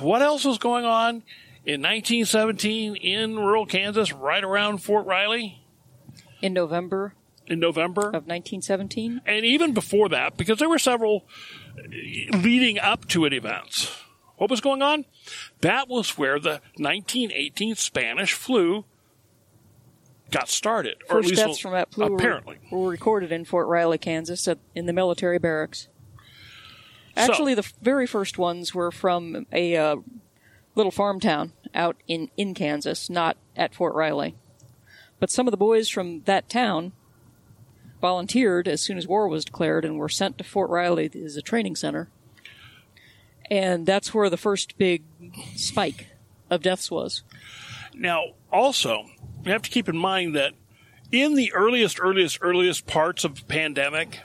what 0.00 0.22
else 0.22 0.44
was 0.44 0.56
going 0.58 0.86
on 0.86 1.22
in 1.66 1.82
1917 1.82 2.96
in 2.96 3.36
rural 3.36 3.66
Kansas, 3.66 4.12
right 4.12 4.42
around 4.42 4.78
Fort 4.78 5.04
Riley 5.06 5.62
In 6.40 6.54
November 6.54 7.14
in 7.48 7.58
November? 7.60 8.02
of 8.02 8.26
1917, 8.26 9.22
and 9.26 9.44
even 9.44 9.72
before 9.74 10.08
that, 10.08 10.36
because 10.36 10.58
there 10.58 10.68
were 10.68 10.78
several 10.78 11.24
leading 12.32 12.78
up 12.78 13.06
to 13.08 13.24
it 13.24 13.32
events. 13.32 13.94
What 14.36 14.50
was 14.50 14.60
going 14.60 14.82
on? 14.82 15.04
That 15.62 15.88
was 15.88 16.16
where 16.16 16.38
the 16.38 16.60
1918 16.76 17.74
Spanish 17.74 18.32
flu 18.34 18.84
got 20.30 20.48
started, 20.48 20.96
or 21.10 21.18
at 21.18 21.24
first 21.24 21.28
least 21.30 21.42
deaths 21.46 21.58
from 21.58 21.72
that 21.72 21.92
flu 21.92 22.14
apparently. 22.14 22.58
were, 22.70 22.88
recorded 22.88 23.32
in 23.32 23.44
Fort 23.44 23.66
Riley, 23.66 23.98
Kansas, 23.98 24.46
at, 24.46 24.58
in 24.74 24.86
the 24.86 24.92
military 24.92 25.38
barracks. 25.38 25.88
So- 27.16 27.22
Actually, 27.22 27.54
the 27.54 27.64
f- 27.64 27.74
very 27.82 28.06
first 28.06 28.38
ones 28.38 28.74
were 28.74 28.92
from 28.92 29.46
a 29.52 29.76
uh, 29.76 29.96
little 30.76 30.92
farm 30.92 31.18
town 31.18 31.52
out 31.74 31.96
in, 32.06 32.30
in 32.36 32.54
Kansas, 32.54 33.10
not 33.10 33.36
at 33.56 33.74
Fort 33.74 33.94
Riley. 33.94 34.36
But 35.18 35.30
some 35.30 35.48
of 35.48 35.50
the 35.50 35.56
boys 35.56 35.88
from 35.88 36.22
that 36.26 36.48
town 36.48 36.92
volunteered 38.00 38.68
as 38.68 38.80
soon 38.80 38.98
as 38.98 39.06
war 39.06 39.28
was 39.28 39.44
declared 39.44 39.84
and 39.84 39.98
were 39.98 40.08
sent 40.08 40.38
to 40.38 40.44
Fort 40.44 40.70
Riley 40.70 41.10
as 41.24 41.36
a 41.36 41.42
training 41.42 41.76
center. 41.76 42.08
And 43.50 43.86
that's 43.86 44.12
where 44.12 44.28
the 44.28 44.36
first 44.36 44.76
big 44.76 45.04
spike 45.56 46.08
of 46.50 46.62
deaths 46.62 46.90
was. 46.90 47.22
Now, 47.94 48.34
also, 48.52 49.04
you 49.44 49.52
have 49.52 49.62
to 49.62 49.70
keep 49.70 49.88
in 49.88 49.96
mind 49.96 50.36
that 50.36 50.52
in 51.10 51.34
the 51.34 51.52
earliest, 51.52 51.98
earliest, 52.00 52.38
earliest 52.40 52.86
parts 52.86 53.24
of 53.24 53.36
the 53.36 53.44
pandemic, 53.44 54.20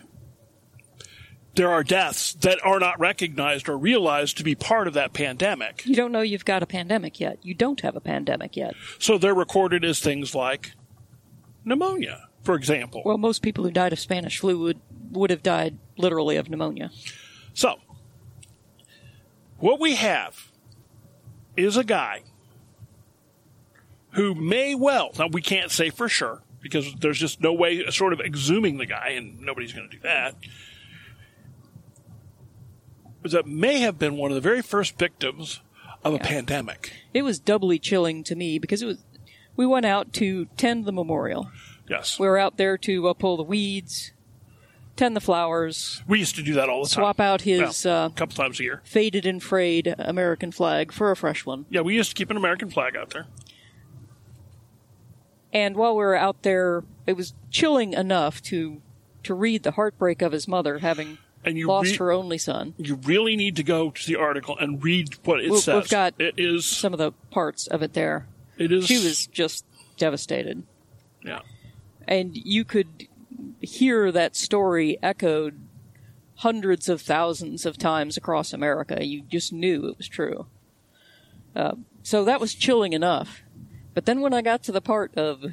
there 1.55 1.69
are 1.69 1.83
deaths 1.83 2.33
that 2.35 2.59
are 2.65 2.79
not 2.79 2.99
recognized 2.99 3.69
or 3.69 3.77
realized 3.77 4.37
to 4.37 4.43
be 4.43 4.55
part 4.55 4.87
of 4.87 4.93
that 4.95 5.13
pandemic. 5.13 5.85
You 5.85 5.95
don't 5.95 6.11
know 6.11 6.21
you've 6.21 6.45
got 6.45 6.63
a 6.63 6.65
pandemic 6.65 7.19
yet. 7.19 7.39
You 7.43 7.53
don't 7.53 7.81
have 7.81 7.95
a 7.95 8.01
pandemic 8.01 8.57
yet. 8.57 8.75
So 8.99 9.17
they're 9.17 9.35
recorded 9.35 9.85
as 9.85 9.99
things 9.99 10.33
like 10.33 10.73
pneumonia, 11.63 12.27
for 12.43 12.55
example. 12.55 13.01
Well, 13.05 13.17
most 13.17 13.41
people 13.41 13.63
who 13.63 13.71
died 13.71 13.93
of 13.93 13.99
Spanish 13.99 14.39
flu 14.39 14.59
would, 14.59 14.79
would 15.11 15.29
have 15.29 15.43
died 15.43 15.77
literally 15.97 16.35
of 16.35 16.49
pneumonia. 16.49 16.91
So, 17.53 17.75
what 19.57 19.79
we 19.79 19.95
have 19.95 20.51
is 21.55 21.77
a 21.77 21.83
guy 21.83 22.23
who 24.11 24.35
may 24.35 24.75
well, 24.75 25.11
now 25.17 25.27
we 25.27 25.41
can't 25.41 25.71
say 25.71 25.89
for 25.89 26.07
sure 26.07 26.41
because 26.61 26.93
there's 26.95 27.19
just 27.19 27.41
no 27.41 27.53
way 27.53 27.85
sort 27.89 28.13
of 28.13 28.19
exhuming 28.19 28.77
the 28.77 28.85
guy, 28.85 29.09
and 29.09 29.39
nobody's 29.41 29.73
going 29.73 29.89
to 29.89 29.95
do 29.95 30.01
that. 30.03 30.35
That 33.23 33.47
may 33.47 33.79
have 33.79 33.99
been 33.99 34.17
one 34.17 34.31
of 34.31 34.35
the 34.35 34.41
very 34.41 34.61
first 34.61 34.97
victims 34.97 35.61
of 36.03 36.13
a 36.13 36.19
pandemic. 36.19 36.93
It 37.13 37.21
was 37.21 37.39
doubly 37.39 37.79
chilling 37.79 38.23
to 38.25 38.35
me 38.35 38.59
because 38.59 38.81
it 38.81 38.85
was. 38.85 39.03
We 39.55 39.67
went 39.67 39.85
out 39.85 40.13
to 40.13 40.45
tend 40.57 40.85
the 40.85 40.91
memorial. 40.91 41.51
Yes. 41.89 42.17
We 42.19 42.27
were 42.27 42.37
out 42.37 42.57
there 42.57 42.77
to 42.79 43.07
uh, 43.09 43.13
pull 43.13 43.37
the 43.37 43.43
weeds, 43.43 44.11
tend 44.95 45.15
the 45.15 45.21
flowers, 45.21 46.01
We 46.07 46.19
used 46.19 46.35
to 46.35 46.43
do 46.43 46.53
that 46.53 46.69
all 46.69 46.83
the 46.83 46.89
time. 46.89 47.01
swap 47.01 47.19
out 47.19 47.41
his 47.41 47.85
Well, 47.85 48.03
uh, 48.03 48.07
a 48.07 48.11
couple 48.11 48.35
times 48.35 48.59
a 48.59 48.63
year. 48.63 48.81
faded 48.85 49.25
and 49.25 49.41
frayed 49.43 49.93
American 49.99 50.51
flag 50.51 50.91
for 50.91 51.11
a 51.11 51.15
fresh 51.15 51.45
one. 51.45 51.65
Yeah, 51.69 51.81
we 51.81 51.95
used 51.95 52.09
to 52.11 52.15
keep 52.15 52.29
an 52.29 52.37
American 52.37 52.69
flag 52.69 52.95
out 52.95 53.09
there. 53.11 53.27
And 55.51 55.75
while 55.75 55.93
we 55.95 56.03
were 56.03 56.15
out 56.15 56.41
there, 56.43 56.83
it 57.05 57.13
was 57.13 57.33
chilling 57.51 57.93
enough 57.93 58.41
to 58.43 58.81
to 59.23 59.33
read 59.33 59.63
the 59.63 59.71
heartbreak 59.71 60.21
of 60.21 60.33
his 60.33 60.47
mother 60.49 60.79
having 60.79 61.17
And 61.45 61.57
you 61.57 61.67
lost 61.67 61.91
re- 61.91 61.97
her 61.97 62.11
only 62.11 62.37
son. 62.37 62.73
You 62.77 62.95
really 62.95 63.35
need 63.37 63.55
to 63.55 63.63
go 63.63 63.91
to 63.91 64.05
the 64.07 64.17
article 64.17 64.57
and 64.57 64.83
read 64.83 65.15
what 65.23 65.39
it 65.39 65.49
We've- 65.49 65.61
says. 65.61 65.83
we've 65.83 65.89
got 65.89 66.13
it 66.19 66.33
is. 66.37 66.65
Some 66.65 66.91
of 66.93 66.99
the 66.99 67.11
parts 67.31 67.67
of 67.67 67.81
it 67.83 67.93
there. 67.93 68.27
It 68.57 68.71
is. 68.73 68.85
She 68.85 68.95
was 68.95 69.27
just 69.27 69.63
devastated. 69.97 70.63
Yeah. 71.23 71.39
And 72.07 72.35
you 72.35 72.63
could 72.65 73.07
hear 73.61 74.11
that 74.11 74.35
story 74.35 74.97
echoed 75.01 75.59
hundreds 76.37 76.89
of 76.89 77.01
thousands 77.01 77.65
of 77.65 77.77
times 77.77 78.17
across 78.17 78.53
America. 78.53 79.05
You 79.05 79.21
just 79.23 79.53
knew 79.53 79.85
it 79.87 79.97
was 79.97 80.07
true. 80.07 80.47
Uh, 81.55 81.75
so 82.01 82.25
that 82.25 82.39
was 82.41 82.53
chilling 82.55 82.93
enough. 82.93 83.41
But 83.93 84.05
then 84.05 84.21
when 84.21 84.33
I 84.33 84.41
got 84.41 84.63
to 84.63 84.71
the 84.71 84.81
part 84.81 85.15
of 85.15 85.45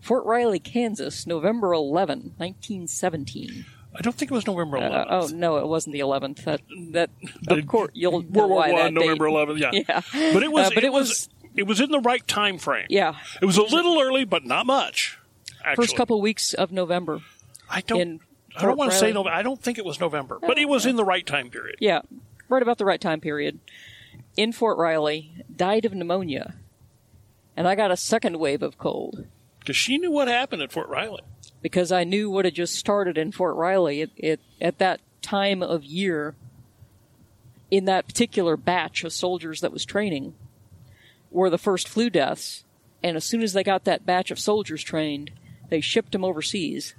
Fort 0.00 0.24
Riley, 0.26 0.58
Kansas, 0.58 1.26
November 1.26 1.72
11, 1.72 2.34
1917. 2.36 3.64
I 3.96 4.00
don't 4.02 4.14
think 4.16 4.30
it 4.30 4.34
was 4.34 4.46
November 4.46 4.78
11th. 4.78 4.92
Uh, 4.92 5.04
oh 5.08 5.26
no, 5.28 5.56
it 5.58 5.68
wasn't 5.68 5.92
the 5.94 6.00
11th. 6.00 6.44
That 6.44 6.60
that 6.90 7.10
The- 7.42 7.54
of 7.54 7.66
course 7.68 7.90
you'll 7.94 8.22
World 8.22 8.50
War 8.50 8.58
One, 8.58 8.74
that 8.74 8.92
November 8.92 9.26
date. 9.28 9.34
11th. 9.34 9.58
Yeah. 9.60 9.70
Yeah. 10.12 10.32
But 10.34 10.42
it 10.42 10.50
was. 10.52 10.66
Uh, 10.66 10.70
but 10.74 10.78
it, 10.84 10.86
it 10.88 10.92
was, 10.92 11.08
was- 11.08 11.28
It 11.56 11.62
was 11.68 11.80
in 11.80 11.90
the 11.92 12.00
right 12.00 12.26
time 12.26 12.58
frame. 12.58 12.86
Yeah, 12.90 13.14
It 13.40 13.44
was 13.46 13.56
a 13.56 13.62
little 13.62 14.00
early, 14.00 14.24
but 14.24 14.44
not 14.44 14.66
much. 14.66 15.18
Actually. 15.64 15.86
first 15.86 15.96
couple 15.96 16.20
weeks 16.20 16.54
of 16.54 16.70
November. 16.72 17.20
I 17.70 17.80
don't. 17.80 18.20
I 18.56 18.62
don't 18.62 18.76
want 18.76 18.92
to 18.92 18.98
say 18.98 19.12
November. 19.12 19.36
I 19.36 19.42
don't 19.42 19.60
think 19.60 19.78
it 19.78 19.84
was 19.84 19.98
November, 19.98 20.38
but 20.40 20.58
it 20.58 20.68
was 20.68 20.86
in 20.86 20.96
the 20.96 21.04
right 21.04 21.26
time 21.26 21.50
period. 21.50 21.76
Yeah, 21.80 22.02
right 22.48 22.62
about 22.62 22.78
the 22.78 22.84
right 22.84 23.00
time 23.00 23.20
period. 23.20 23.58
In 24.36 24.52
Fort 24.52 24.78
Riley, 24.78 25.32
died 25.54 25.84
of 25.84 25.94
pneumonia. 25.94 26.54
And 27.56 27.66
I 27.68 27.74
got 27.76 27.90
a 27.90 27.96
second 27.96 28.38
wave 28.38 28.62
of 28.62 28.78
cold 28.78 29.26
Because 29.60 29.76
she 29.76 29.96
knew 29.96 30.10
what 30.10 30.26
happened 30.26 30.60
at 30.62 30.72
Fort 30.72 30.88
Riley. 30.88 31.22
because 31.62 31.92
I 31.92 32.02
knew 32.04 32.28
what 32.30 32.44
had 32.44 32.54
just 32.54 32.74
started 32.74 33.16
in 33.16 33.30
Fort 33.32 33.54
Riley 33.56 34.00
it, 34.02 34.10
it, 34.16 34.40
at 34.60 34.78
that 34.78 35.00
time 35.22 35.62
of 35.62 35.84
year. 35.84 36.34
In 37.70 37.86
that 37.86 38.06
particular 38.06 38.56
batch 38.56 39.02
of 39.02 39.12
soldiers 39.12 39.60
that 39.60 39.72
was 39.72 39.84
training, 39.84 40.34
were 41.30 41.50
the 41.50 41.58
first 41.58 41.88
flu 41.88 42.08
deaths. 42.10 42.64
And 43.02 43.16
as 43.16 43.24
soon 43.24 43.42
as 43.42 43.52
they 43.52 43.64
got 43.64 43.84
that 43.84 44.06
batch 44.06 44.30
of 44.30 44.38
soldiers 44.38 44.82
trained, 44.84 45.30
they 45.68 45.80
shipped 45.80 46.12
them 46.12 46.24
overseas. 46.24 46.94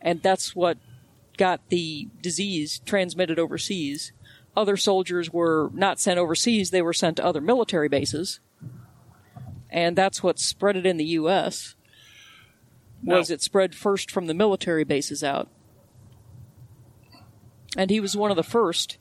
And 0.00 0.22
that's 0.22 0.54
what 0.56 0.78
got 1.36 1.60
the 1.68 2.08
disease 2.20 2.80
transmitted 2.84 3.38
overseas. 3.38 4.12
Other 4.56 4.76
soldiers 4.76 5.32
were 5.32 5.70
not 5.72 6.00
sent 6.00 6.18
overseas, 6.18 6.70
they 6.70 6.82
were 6.82 6.92
sent 6.92 7.16
to 7.16 7.24
other 7.24 7.40
military 7.40 7.88
bases. 7.88 8.40
And 9.70 9.96
that's 9.96 10.22
what 10.22 10.38
spread 10.38 10.76
it 10.76 10.84
in 10.86 10.96
the 10.96 11.04
U.S. 11.04 11.76
Was 13.04 13.30
Now- 13.30 13.34
it 13.34 13.42
spread 13.42 13.74
first 13.74 14.10
from 14.10 14.26
the 14.26 14.34
military 14.34 14.84
bases 14.84 15.22
out. 15.22 15.48
And 17.76 17.90
he 17.90 18.00
was 18.00 18.16
one 18.16 18.30
of 18.30 18.36
the 18.36 18.42
first. 18.42 18.98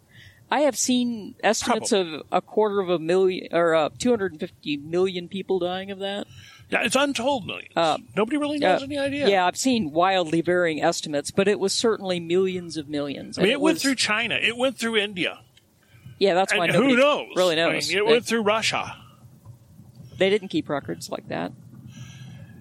I 0.51 0.61
have 0.61 0.77
seen 0.77 1.35
estimates 1.43 1.91
of 1.91 2.23
a 2.31 2.41
quarter 2.41 2.79
of 2.79 2.89
a 2.89 2.99
million 2.99 3.47
or 3.51 3.75
uh, 3.75 3.89
250 3.97 4.77
million 4.77 5.27
people 5.27 5.59
dying 5.59 5.91
of 5.91 5.99
that. 5.99 6.27
Yeah, 6.69 6.83
it's 6.83 6.95
untold 6.95 7.47
millions. 7.47 7.73
Nobody 8.15 8.37
really 8.37 8.59
knows 8.59 8.81
Uh, 8.81 8.85
any 8.85 8.97
idea. 8.99 9.27
Yeah, 9.27 9.45
I've 9.47 9.57
seen 9.57 9.91
wildly 9.91 10.41
varying 10.41 10.83
estimates, 10.83 11.31
but 11.31 11.47
it 11.47 11.59
was 11.59 11.73
certainly 11.73 12.19
millions 12.19 12.77
of 12.77 12.87
millions. 12.87 13.37
I 13.37 13.41
mean, 13.41 13.47
And 13.49 13.53
it 13.53 13.61
went 13.61 13.75
was- 13.75 13.81
through 13.81 13.95
China. 13.95 14.35
It 14.39 14.55
went 14.55 14.77
through 14.77 14.97
India. 14.97 15.39
Yeah, 16.19 16.33
that's 16.35 16.53
why 16.53 16.65
And 16.65 16.73
nobody 16.73 16.93
who 16.93 16.99
knows? 16.99 17.27
really 17.35 17.53
I 17.59 17.71
knows. 17.73 17.89
mean, 17.89 17.97
it 17.97 18.05
went 18.05 18.25
through 18.25 18.41
Russia. 18.43 18.95
they 20.17 20.29
didn't 20.29 20.49
keep 20.49 20.67
records 20.69 21.09
like 21.09 21.27
that. 21.29 21.53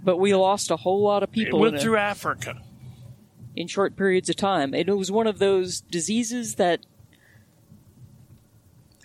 But 0.05 0.17
we 0.19 0.33
lost 0.35 0.71
a 0.71 0.77
whole 0.77 1.03
lot 1.03 1.23
of 1.25 1.33
people. 1.33 1.59
It 1.59 1.63
went 1.63 1.75
in, 1.75 1.81
a- 1.81 1.83
through 1.83 1.97
Africa. 1.97 2.63
in 3.57 3.67
short 3.67 3.97
periods 3.97 4.31
of 4.31 4.37
time. 4.37 4.73
And 4.75 4.89
it 4.89 4.93
was 4.97 5.11
one 5.11 5.27
of 5.27 5.39
those 5.41 5.81
diseases 5.81 6.55
that 6.55 6.81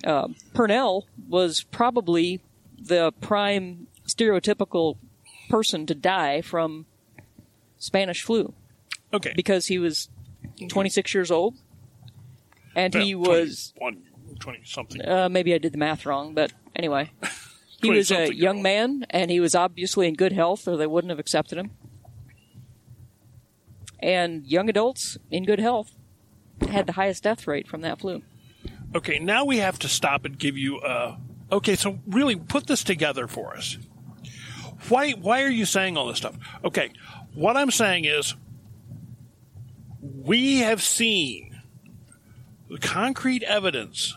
Uh, 0.04 0.28
Purnell 0.54 1.08
was 1.30 1.64
probably 1.64 2.42
the 2.78 3.12
prime 3.22 3.88
stereotypical 4.08 4.98
person 5.50 5.86
to 5.86 5.96
die 5.96 6.42
from 6.42 6.86
Spanish 7.78 8.24
flu 8.24 8.54
Okay. 9.14 9.34
because 9.36 9.68
he 9.68 9.78
was 9.78 10.10
26 10.70 11.14
years 11.14 11.32
old, 11.32 11.56
and 12.76 12.94
he 12.94 13.14
was 13.16 13.74
21, 13.78 14.04
20 14.40 14.62
something. 14.66 15.02
uh, 15.08 15.30
maybe 15.30 15.54
I 15.54 15.58
did 15.58 15.72
the 15.74 15.78
math 15.78 16.06
wrong, 16.06 16.34
but 16.34 16.52
anyway, 16.76 17.12
he 17.82 17.90
was 17.92 18.12
a 18.12 18.34
young 18.34 18.58
old. 18.58 18.64
man, 18.64 19.06
and 19.10 19.30
he 19.32 19.40
was 19.40 19.54
obviously 19.56 20.08
in 20.08 20.16
good 20.16 20.32
health, 20.32 20.68
or 20.68 20.76
they 20.78 20.88
wouldn't 20.88 21.10
have 21.12 21.20
accepted 21.20 21.58
him. 21.58 21.72
And 24.00 24.46
young 24.46 24.70
adults 24.70 25.18
in 25.32 25.46
good 25.46 25.60
health 25.60 25.92
had 26.70 26.88
the 26.88 26.94
highest 26.94 27.24
death 27.24 27.48
rate 27.48 27.68
from 27.68 27.82
that 27.82 28.00
flu. 28.02 28.22
Okay, 28.96 29.18
now 29.20 29.46
we 29.46 29.58
have 29.58 29.80
to 29.80 29.88
stop 29.88 30.26
and 30.26 30.38
give 30.38 30.58
you 30.58 30.80
a. 30.82 31.18
Okay, 31.52 31.76
so 31.76 32.00
really 32.08 32.36
put 32.36 32.68
this 32.68 32.84
together 32.84 33.28
for 33.28 33.56
us. 33.56 33.78
Why 34.90 35.12
why 35.12 35.44
are 35.44 35.50
you 35.50 35.66
saying 35.66 35.98
all 35.98 36.08
this 36.08 36.18
stuff? 36.18 36.36
Okay, 36.63 36.92
what 37.34 37.58
I'm 37.58 37.72
saying 37.72 38.06
is 38.06 38.36
we 40.02 40.60
have 40.60 40.82
seen 40.82 41.62
the 42.70 42.80
concrete 42.80 43.44
evidence 43.44 44.16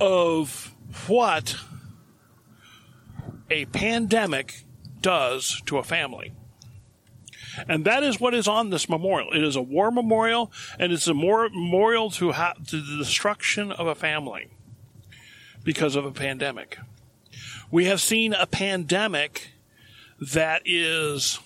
of 0.00 0.74
what 1.06 1.56
a 3.50 3.64
pandemic 3.66 4.64
does 5.00 5.62
to 5.66 5.78
a 5.78 5.82
family. 5.82 6.32
And 7.68 7.84
that 7.84 8.02
is 8.02 8.20
what 8.20 8.34
is 8.34 8.46
on 8.46 8.70
this 8.70 8.88
memorial. 8.88 9.32
It 9.32 9.42
is 9.42 9.56
a 9.56 9.62
war 9.62 9.90
memorial, 9.90 10.52
and 10.78 10.92
it's 10.92 11.08
a 11.08 11.14
mor- 11.14 11.48
memorial 11.48 12.10
to, 12.10 12.32
ha- 12.32 12.54
to 12.68 12.80
the 12.82 12.98
destruction 12.98 13.72
of 13.72 13.86
a 13.86 13.94
family 13.94 14.48
because 15.64 15.96
of 15.96 16.04
a 16.04 16.10
pandemic. 16.10 16.78
We 17.70 17.86
have 17.86 18.00
seen 18.00 18.32
a 18.32 18.46
pandemic 18.46 19.50
that 20.20 20.62
is 20.64 21.40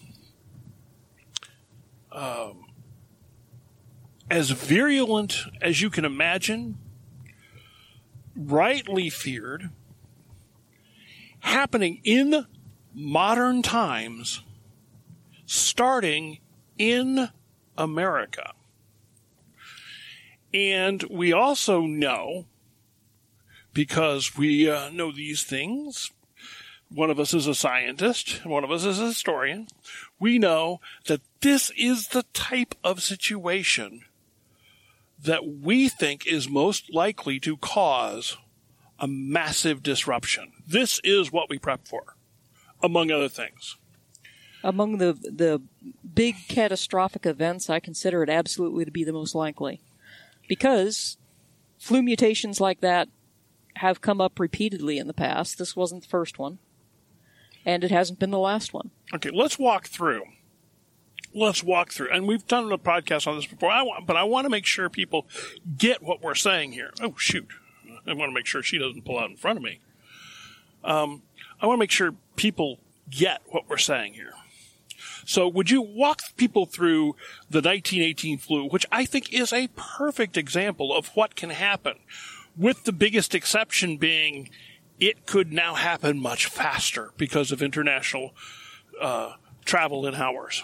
um, 2.12 2.66
as 4.30 4.50
virulent 4.50 5.36
as 5.60 5.80
you 5.80 5.90
can 5.90 6.04
imagine, 6.04 6.78
rightly 8.36 9.10
feared, 9.10 9.70
happening 11.40 12.00
in 12.04 12.46
modern 12.94 13.62
times 13.62 14.42
starting 15.46 16.38
in 16.78 17.28
America. 17.76 18.52
And 20.52 21.02
we 21.10 21.32
also 21.32 21.82
know, 21.82 22.46
because 23.80 24.36
we 24.36 24.68
uh, 24.68 24.90
know 24.90 25.10
these 25.10 25.42
things, 25.42 26.10
one 26.90 27.08
of 27.08 27.18
us 27.18 27.32
is 27.32 27.46
a 27.46 27.54
scientist, 27.54 28.44
one 28.44 28.62
of 28.62 28.70
us 28.70 28.84
is 28.84 29.00
a 29.00 29.06
historian, 29.06 29.66
we 30.18 30.38
know 30.38 30.82
that 31.06 31.22
this 31.40 31.72
is 31.78 32.08
the 32.08 32.24
type 32.34 32.74
of 32.84 33.02
situation 33.02 34.02
that 35.18 35.46
we 35.46 35.88
think 35.88 36.26
is 36.26 36.46
most 36.46 36.92
likely 36.92 37.40
to 37.40 37.56
cause 37.56 38.36
a 38.98 39.08
massive 39.08 39.82
disruption. 39.82 40.52
This 40.68 41.00
is 41.02 41.32
what 41.32 41.48
we 41.48 41.58
prep 41.58 41.88
for, 41.88 42.16
among 42.82 43.10
other 43.10 43.30
things. 43.30 43.78
Among 44.62 44.98
the 44.98 45.14
the 45.14 45.62
big 46.12 46.36
catastrophic 46.50 47.24
events, 47.24 47.70
I 47.70 47.80
consider 47.80 48.22
it 48.22 48.28
absolutely 48.28 48.84
to 48.84 48.90
be 48.90 49.04
the 49.04 49.14
most 49.14 49.34
likely, 49.34 49.80
because 50.48 51.16
flu 51.78 52.02
mutations 52.02 52.60
like 52.60 52.82
that 52.82 53.08
have 53.80 54.02
come 54.02 54.20
up 54.20 54.38
repeatedly 54.38 54.98
in 54.98 55.06
the 55.06 55.14
past. 55.14 55.56
This 55.58 55.74
wasn't 55.74 56.02
the 56.02 56.08
first 56.08 56.38
one, 56.38 56.58
and 57.64 57.82
it 57.82 57.90
hasn't 57.90 58.18
been 58.18 58.30
the 58.30 58.38
last 58.38 58.74
one. 58.74 58.90
Okay, 59.14 59.30
let's 59.32 59.58
walk 59.58 59.86
through. 59.88 60.24
Let's 61.34 61.62
walk 61.64 61.90
through, 61.90 62.10
and 62.10 62.28
we've 62.28 62.46
done 62.46 62.70
a 62.70 62.76
podcast 62.76 63.26
on 63.26 63.36
this 63.36 63.46
before. 63.46 63.70
I 63.70 63.82
want, 63.82 64.06
but 64.06 64.16
I 64.16 64.24
want 64.24 64.44
to 64.44 64.50
make 64.50 64.66
sure 64.66 64.90
people 64.90 65.26
get 65.78 66.02
what 66.02 66.22
we're 66.22 66.34
saying 66.34 66.72
here. 66.72 66.90
Oh 67.00 67.14
shoot! 67.16 67.48
I 68.06 68.12
want 68.12 68.30
to 68.30 68.34
make 68.34 68.46
sure 68.46 68.62
she 68.62 68.78
doesn't 68.78 69.06
pull 69.06 69.18
out 69.18 69.30
in 69.30 69.36
front 69.36 69.56
of 69.56 69.62
me. 69.62 69.80
Um, 70.84 71.22
I 71.58 71.66
want 71.66 71.78
to 71.78 71.80
make 71.80 71.90
sure 71.90 72.14
people 72.36 72.80
get 73.08 73.40
what 73.46 73.66
we're 73.66 73.78
saying 73.78 74.12
here. 74.14 74.32
So, 75.24 75.48
would 75.48 75.70
you 75.70 75.80
walk 75.80 76.20
people 76.36 76.66
through 76.66 77.16
the 77.48 77.58
1918 77.58 78.38
flu, 78.38 78.68
which 78.68 78.84
I 78.92 79.06
think 79.06 79.32
is 79.32 79.54
a 79.54 79.68
perfect 79.76 80.36
example 80.36 80.94
of 80.94 81.08
what 81.14 81.34
can 81.34 81.50
happen, 81.50 81.94
with 82.56 82.84
the 82.84 82.92
biggest 82.92 83.34
exception 83.34 83.96
being 83.96 84.50
it 84.98 85.26
could 85.26 85.52
now 85.52 85.74
happen 85.74 86.20
much 86.20 86.46
faster 86.46 87.10
because 87.16 87.50
of 87.50 87.62
international 87.62 88.34
uh, 89.00 89.34
travel 89.64 90.06
in 90.06 90.14
hours. 90.14 90.62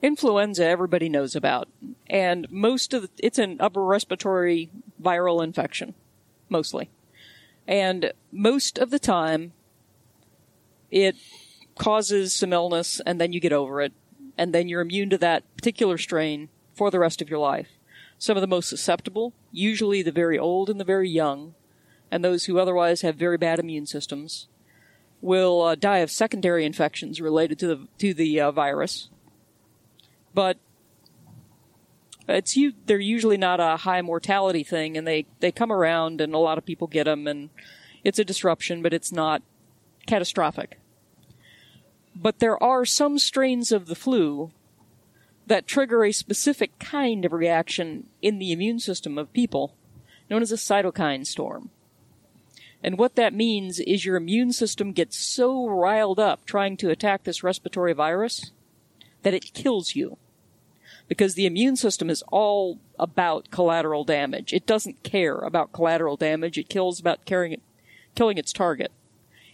Influenza, 0.00 0.64
everybody 0.64 1.08
knows 1.08 1.34
about, 1.34 1.68
and 2.08 2.46
most 2.50 2.92
of 2.92 3.02
the, 3.02 3.08
it's 3.18 3.38
an 3.38 3.56
upper 3.58 3.82
respiratory 3.82 4.70
viral 5.02 5.42
infection, 5.42 5.94
mostly, 6.48 6.90
and 7.66 8.12
most 8.30 8.78
of 8.78 8.90
the 8.90 8.98
time, 8.98 9.54
it 10.90 11.16
causes 11.78 12.34
some 12.34 12.52
illness, 12.52 13.00
and 13.06 13.18
then 13.18 13.32
you 13.32 13.40
get 13.40 13.52
over 13.52 13.80
it, 13.80 13.94
and 14.36 14.54
then 14.54 14.68
you're 14.68 14.82
immune 14.82 15.08
to 15.10 15.18
that 15.18 15.42
particular 15.56 15.96
strain 15.96 16.50
for 16.74 16.90
the 16.90 16.98
rest 16.98 17.22
of 17.22 17.30
your 17.30 17.38
life. 17.38 17.73
Some 18.24 18.38
of 18.38 18.40
the 18.40 18.46
most 18.46 18.70
susceptible, 18.70 19.34
usually 19.52 20.00
the 20.00 20.10
very 20.10 20.38
old 20.38 20.70
and 20.70 20.80
the 20.80 20.84
very 20.84 21.10
young, 21.10 21.52
and 22.10 22.24
those 22.24 22.46
who 22.46 22.58
otherwise 22.58 23.02
have 23.02 23.16
very 23.16 23.36
bad 23.36 23.58
immune 23.58 23.84
systems, 23.84 24.48
will 25.20 25.60
uh, 25.60 25.74
die 25.74 25.98
of 25.98 26.10
secondary 26.10 26.64
infections 26.64 27.20
related 27.20 27.58
to 27.58 27.66
the 27.66 27.86
to 27.98 28.14
the 28.14 28.40
uh, 28.40 28.50
virus. 28.50 29.10
But 30.32 30.56
it's 32.26 32.56
you 32.56 32.72
they're 32.86 32.98
usually 32.98 33.36
not 33.36 33.60
a 33.60 33.76
high 33.76 34.00
mortality 34.00 34.64
thing 34.64 34.96
and 34.96 35.06
they 35.06 35.26
they 35.40 35.52
come 35.52 35.70
around 35.70 36.22
and 36.22 36.32
a 36.32 36.38
lot 36.38 36.56
of 36.56 36.64
people 36.64 36.86
get 36.86 37.04
them 37.04 37.26
and 37.26 37.50
it's 38.04 38.18
a 38.18 38.24
disruption 38.24 38.80
but 38.80 38.94
it's 38.94 39.12
not 39.12 39.42
catastrophic. 40.06 40.80
But 42.16 42.38
there 42.38 42.62
are 42.62 42.86
some 42.86 43.18
strains 43.18 43.70
of 43.70 43.84
the 43.84 43.94
flu 43.94 44.50
that 45.46 45.66
trigger 45.66 46.04
a 46.04 46.12
specific 46.12 46.78
kind 46.78 47.24
of 47.24 47.32
reaction 47.32 48.06
in 48.22 48.38
the 48.38 48.52
immune 48.52 48.78
system 48.78 49.18
of 49.18 49.32
people 49.32 49.74
known 50.30 50.42
as 50.42 50.52
a 50.52 50.56
cytokine 50.56 51.26
storm 51.26 51.70
and 52.82 52.98
what 52.98 53.14
that 53.14 53.32
means 53.32 53.80
is 53.80 54.04
your 54.04 54.16
immune 54.16 54.52
system 54.52 54.92
gets 54.92 55.16
so 55.16 55.66
riled 55.66 56.20
up 56.20 56.44
trying 56.44 56.76
to 56.76 56.90
attack 56.90 57.24
this 57.24 57.42
respiratory 57.42 57.94
virus 57.94 58.52
that 59.22 59.32
it 59.32 59.54
kills 59.54 59.94
you 59.94 60.18
because 61.08 61.34
the 61.34 61.46
immune 61.46 61.76
system 61.76 62.10
is 62.10 62.22
all 62.28 62.78
about 62.98 63.50
collateral 63.50 64.04
damage. 64.04 64.52
It 64.52 64.66
doesn't 64.66 65.02
care 65.02 65.38
about 65.38 65.72
collateral 65.72 66.16
damage. 66.16 66.58
It 66.58 66.68
kills 66.68 67.00
about 67.00 67.20
it, 67.26 67.62
killing 68.14 68.38
its 68.38 68.52
target. 68.52 68.92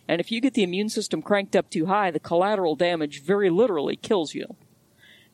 And 0.09 0.20
if 0.20 0.33
you 0.33 0.40
get 0.40 0.55
the 0.55 0.64
immune 0.64 0.88
system 0.88 1.22
cranked 1.22 1.55
up 1.55 1.70
too 1.70 1.87
high, 1.87 2.11
the 2.11 2.18
collateral 2.18 2.74
damage 2.74 3.22
very 3.22 3.48
literally 3.48 3.96
kills 3.96 4.35
you. 4.35 4.57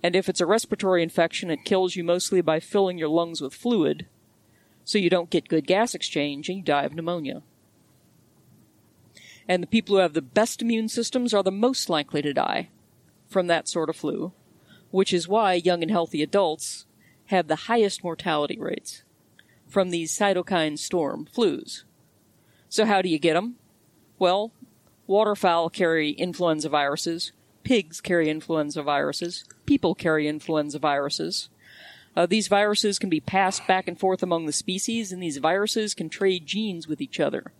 And 0.06 0.14
if 0.14 0.28
it's 0.28 0.40
a 0.40 0.46
respiratory 0.46 1.02
infection, 1.02 1.50
it 1.50 1.64
kills 1.64 1.96
you 1.96 2.04
mostly 2.04 2.40
by 2.40 2.60
filling 2.60 2.96
your 2.96 3.08
lungs 3.08 3.40
with 3.40 3.54
fluid, 3.54 4.06
so 4.84 4.98
you 4.98 5.10
don't 5.10 5.30
get 5.30 5.48
good 5.48 5.66
gas 5.66 5.94
exchange 5.94 6.48
and 6.48 6.58
you 6.58 6.64
die 6.64 6.84
of 6.84 6.94
pneumonia. 6.94 7.42
And 9.48 9.62
the 9.62 9.66
people 9.66 9.96
who 9.96 10.02
have 10.02 10.14
the 10.14 10.22
best 10.22 10.62
immune 10.62 10.88
systems 10.88 11.34
are 11.34 11.42
the 11.42 11.50
most 11.50 11.88
likely 11.88 12.22
to 12.22 12.32
die 12.32 12.68
from 13.26 13.48
that 13.48 13.66
sort 13.66 13.90
of 13.90 13.96
flu 13.96 14.32
which 14.90 15.12
is 15.12 15.28
why 15.28 15.54
young 15.54 15.82
and 15.82 15.90
healthy 15.90 16.22
adults 16.22 16.86
have 17.26 17.48
the 17.48 17.66
highest 17.68 18.04
mortality 18.04 18.58
rates 18.58 19.02
from 19.66 19.90
these 19.90 20.16
cytokine 20.16 20.78
storm 20.78 21.26
flus. 21.36 21.82
So 22.68 22.84
how 22.84 23.02
do 23.02 23.08
you 23.08 23.18
get 23.18 23.34
them? 23.34 23.56
Well, 24.18 24.52
waterfowl 25.06 25.70
carry 25.70 26.10
influenza 26.10 26.68
viruses, 26.68 27.32
pigs 27.66 28.00
carry 28.00 28.30
influenza 28.30 28.80
viruses, 28.80 29.44
people 29.66 29.92
carry 29.92 30.28
influenza 30.28 30.78
viruses. 30.78 31.48
Uh, 32.14 32.24
these 32.24 32.46
viruses 32.46 32.96
can 32.96 33.10
be 33.10 33.18
passed 33.18 33.66
back 33.66 33.88
and 33.88 33.98
forth 33.98 34.22
among 34.22 34.46
the 34.46 34.52
species, 34.52 35.10
and 35.10 35.20
these 35.20 35.38
viruses 35.38 35.92
can 35.92 36.08
trade 36.08 36.46
genes 36.46 36.86
with 36.86 37.00
each 37.00 37.18
other. 37.18 37.50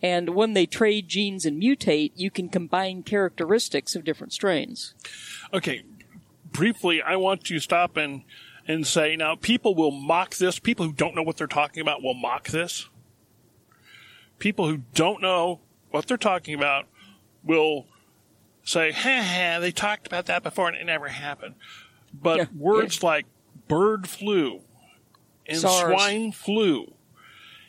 And 0.00 0.36
when 0.36 0.52
they 0.52 0.66
trade 0.66 1.08
genes 1.08 1.44
and 1.44 1.60
mutate, 1.60 2.12
you 2.14 2.30
can 2.30 2.48
combine 2.48 3.02
characteristics 3.02 3.96
of 3.96 4.04
different 4.04 4.32
strains. 4.32 4.94
Okay, 5.52 5.82
briefly, 6.52 7.02
I 7.02 7.16
want 7.16 7.42
to 7.46 7.58
stop 7.58 7.96
and 7.96 8.22
and 8.68 8.86
say 8.86 9.16
now 9.16 9.34
people 9.34 9.74
will 9.74 9.90
mock 9.90 10.36
this. 10.36 10.60
People 10.60 10.86
who 10.86 10.92
don't 10.92 11.16
know 11.16 11.24
what 11.24 11.38
they're 11.38 11.48
talking 11.48 11.80
about 11.80 12.04
will 12.04 12.14
mock 12.14 12.50
this. 12.50 12.88
People 14.38 14.68
who 14.68 14.82
don't 14.94 15.20
know 15.20 15.58
what 15.90 16.06
they're 16.06 16.16
talking 16.16 16.54
about 16.54 16.86
will 17.42 17.88
say, 18.68 18.92
"Ha 18.96 19.22
ha, 19.22 19.58
they 19.60 19.72
talked 19.72 20.06
about 20.06 20.26
that 20.26 20.42
before 20.42 20.68
and 20.68 20.76
it 20.76 20.84
never 20.84 21.08
happened." 21.08 21.54
But 22.12 22.38
Yeah, 22.38 22.46
words 22.56 23.02
like 23.02 23.26
bird 23.68 24.08
flu 24.08 24.60
and 25.46 25.58
SARS. 25.58 26.00
swine 26.00 26.32
flu 26.32 26.94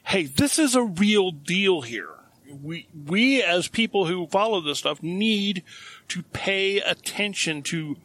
hey, 0.09 0.25
this 0.25 0.57
is 0.57 0.75
a 0.75 0.83
real 0.83 1.31
deal 1.31 1.81
here. 1.81 2.15
We, 2.49 2.87
we 3.05 3.43
as 3.43 3.67
people 3.67 4.07
who 4.07 4.25
follow 4.27 4.59
this 4.59 4.79
stuff 4.79 5.03
need 5.03 5.63
to 6.07 6.23
pay 6.23 6.79
attention 6.79 7.61
to 7.63 7.95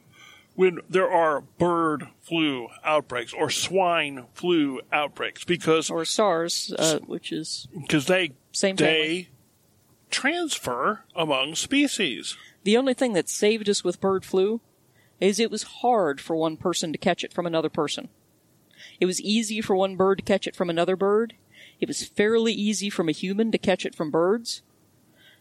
when 0.54 0.80
there 0.88 1.10
are 1.10 1.40
bird 1.40 2.08
flu 2.20 2.68
outbreaks 2.84 3.32
or 3.32 3.48
swine 3.48 4.26
flu 4.34 4.80
outbreaks 4.92 5.44
because 5.44 5.88
Or 5.90 6.04
SARS, 6.04 6.74
uh, 6.78 6.98
which 7.06 7.32
is 7.32 7.68
because 7.72 8.06
they 8.06 8.32
Same 8.52 8.76
they 8.76 9.30
transfer 10.10 11.04
among 11.16 11.54
species. 11.54 12.36
The 12.64 12.76
only 12.76 12.94
thing 12.94 13.12
that 13.12 13.28
saved 13.28 13.68
us 13.68 13.84
with 13.84 14.00
bird 14.00 14.24
flu 14.24 14.60
is 15.20 15.38
it 15.38 15.50
was 15.50 15.62
hard 15.62 16.20
for 16.20 16.34
one 16.34 16.56
person 16.56 16.92
to 16.92 16.98
catch 16.98 17.22
it 17.22 17.32
from 17.32 17.46
another 17.46 17.68
person. 17.68 18.08
It 19.00 19.06
was 19.06 19.20
easy 19.20 19.60
for 19.60 19.76
one 19.76 19.96
bird 19.96 20.18
to 20.18 20.24
catch 20.24 20.46
it 20.46 20.56
from 20.56 20.68
another 20.68 20.96
bird. 20.96 21.34
It 21.80 21.88
was 21.88 22.02
fairly 22.02 22.52
easy 22.52 22.90
from 22.90 23.08
a 23.08 23.12
human 23.12 23.52
to 23.52 23.58
catch 23.58 23.86
it 23.86 23.94
from 23.94 24.10
birds. 24.10 24.62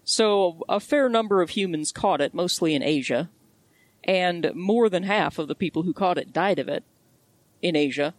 So 0.03 0.63
a 0.67 0.79
fair 0.79 1.09
number 1.09 1.41
of 1.41 1.51
humans 1.51 1.91
caught 1.91 2.21
it, 2.21 2.33
mostly 2.33 2.75
in 2.75 2.83
Asia, 2.83 3.29
and 4.03 4.51
more 4.53 4.89
than 4.89 5.03
half 5.03 5.39
of 5.39 5.47
the 5.47 5.55
people 5.55 5.83
who 5.83 5.93
caught 5.93 6.17
it 6.17 6.33
died 6.33 6.59
of 6.59 6.67
it 6.67 6.83
in 7.61 7.75
Asia. 7.75 8.13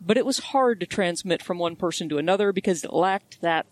But 0.00 0.18
it 0.18 0.26
was 0.26 0.38
hard 0.38 0.80
to 0.80 0.86
transmit 0.86 1.42
from 1.42 1.58
one 1.58 1.76
person 1.76 2.08
to 2.10 2.18
another 2.18 2.52
because 2.52 2.84
it 2.84 2.92
lacked 2.92 3.40
that 3.40 3.66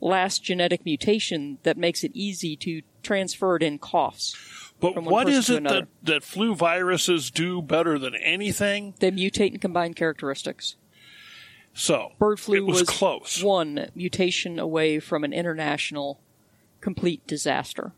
last 0.00 0.42
genetic 0.42 0.84
mutation 0.84 1.58
that 1.62 1.76
makes 1.76 2.04
it 2.04 2.10
easy 2.14 2.56
to 2.56 2.82
transfer 3.02 3.56
it 3.56 3.62
in 3.62 3.78
coughs. 3.78 4.36
But 4.80 5.02
what 5.02 5.28
is 5.28 5.50
it 5.50 5.62
that, 5.64 5.88
that 6.02 6.22
flu 6.22 6.54
viruses 6.54 7.30
do 7.30 7.60
better 7.60 7.98
than 7.98 8.14
anything? 8.14 8.94
They 8.98 9.10
mutate 9.10 9.52
and 9.52 9.60
combine 9.60 9.94
characteristics. 9.94 10.76
So 11.74 12.12
Bird 12.18 12.40
flu 12.40 12.56
it 12.56 12.66
was, 12.66 12.82
close. 12.82 13.42
one 13.42 13.90
mutation 13.94 14.58
away 14.58 14.98
from 14.98 15.22
an 15.22 15.32
international 15.32 16.20
complete 16.80 17.26
disaster. 17.26 17.92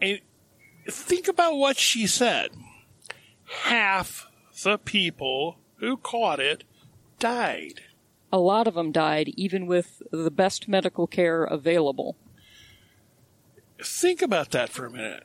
And 0.00 0.20
think 0.88 1.28
about 1.28 1.56
what 1.56 1.78
she 1.78 2.06
said. 2.06 2.50
Half 3.62 4.28
the 4.62 4.78
people 4.78 5.58
who 5.76 5.96
caught 5.96 6.40
it 6.40 6.64
died. 7.18 7.82
A 8.30 8.38
lot 8.38 8.66
of 8.66 8.74
them 8.74 8.92
died 8.92 9.32
even 9.36 9.66
with 9.66 10.02
the 10.10 10.30
best 10.30 10.68
medical 10.68 11.06
care 11.06 11.44
available. 11.44 12.16
Think 13.82 14.22
about 14.22 14.50
that 14.50 14.68
for 14.68 14.86
a 14.86 14.90
minute. 14.90 15.24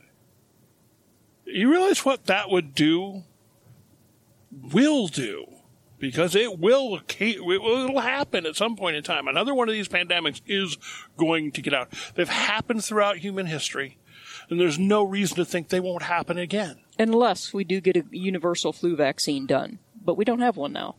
You 1.45 1.69
realize 1.69 2.05
what 2.05 2.25
that 2.25 2.49
would 2.49 2.73
do? 2.73 3.23
Will 4.51 5.07
do. 5.07 5.45
Because 5.99 6.35
it 6.35 6.59
will, 6.59 6.99
it 7.19 7.41
will 7.41 7.99
happen 7.99 8.45
at 8.45 8.55
some 8.55 8.75
point 8.75 8.97
in 8.97 9.03
time. 9.03 9.27
Another 9.27 9.53
one 9.53 9.69
of 9.69 9.73
these 9.73 9.87
pandemics 9.87 10.41
is 10.45 10.77
going 11.17 11.51
to 11.53 11.61
get 11.61 11.73
out. 11.73 11.93
They've 12.15 12.27
happened 12.27 12.83
throughout 12.83 13.17
human 13.17 13.45
history, 13.45 13.97
and 14.49 14.59
there's 14.59 14.77
no 14.77 15.03
reason 15.03 15.37
to 15.37 15.45
think 15.45 15.69
they 15.69 15.79
won't 15.79 16.03
happen 16.03 16.37
again. 16.37 16.81
Unless 16.99 17.53
we 17.53 17.63
do 17.63 17.79
get 17.79 17.95
a 17.95 18.03
universal 18.11 18.73
flu 18.73 18.97
vaccine 18.97 19.45
done. 19.45 19.79
But 20.03 20.17
we 20.17 20.25
don't 20.25 20.41
have 20.41 20.57
one 20.57 20.73
now. 20.73 20.95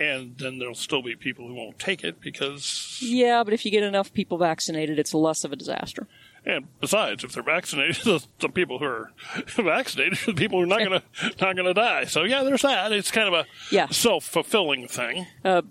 And 0.00 0.38
then 0.38 0.58
there'll 0.58 0.74
still 0.74 1.02
be 1.02 1.14
people 1.14 1.46
who 1.46 1.54
won't 1.54 1.78
take 1.78 2.02
it 2.02 2.20
because 2.22 2.98
Yeah, 3.02 3.44
but 3.44 3.52
if 3.52 3.64
you 3.66 3.70
get 3.70 3.82
enough 3.82 4.12
people 4.14 4.38
vaccinated, 4.38 4.98
it's 4.98 5.12
less 5.14 5.44
of 5.44 5.52
a 5.52 5.56
disaster. 5.56 6.08
And 6.46 6.68
besides, 6.80 7.22
if 7.22 7.32
they're 7.32 7.42
vaccinated, 7.42 7.96
the, 8.04 8.24
the 8.38 8.48
people 8.48 8.78
who 8.78 8.86
are 8.86 9.12
vaccinated 9.56 10.18
the 10.26 10.32
people 10.36 10.58
who 10.58 10.64
are 10.64 10.66
not 10.66 10.78
going 10.78 11.00
to 11.00 11.26
not 11.44 11.54
going 11.54 11.66
to 11.66 11.74
die. 11.74 12.06
So 12.06 12.24
yeah, 12.24 12.42
there's 12.42 12.62
that. 12.62 12.92
It's 12.92 13.10
kind 13.10 13.28
of 13.28 13.34
a 13.34 13.46
Yeah. 13.70 13.88
self 13.90 14.24
fulfilling 14.24 14.88
thing. 14.88 15.26
Uh, 15.44 15.62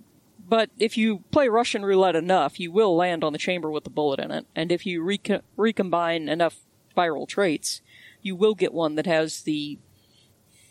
but 0.48 0.70
if 0.80 0.96
you 0.98 1.24
play 1.32 1.48
Russian 1.48 1.84
roulette 1.84 2.16
enough, 2.16 2.60
you 2.60 2.72
will 2.72 2.96
land 2.96 3.24
on 3.24 3.34
the 3.34 3.40
chamber 3.40 3.70
with 3.72 3.84
the 3.84 3.90
bullet 3.90 4.20
in 4.20 4.30
it. 4.32 4.46
And 4.56 4.72
if 4.72 4.86
you 4.86 5.02
reco- 5.04 5.42
recombine 5.58 6.30
enough 6.30 6.58
viral 6.98 7.28
traits, 7.28 7.82
you 8.22 8.36
will 8.36 8.56
get 8.56 8.74
one 8.74 8.96
that 8.96 9.06
has 9.06 9.42
the 9.42 9.78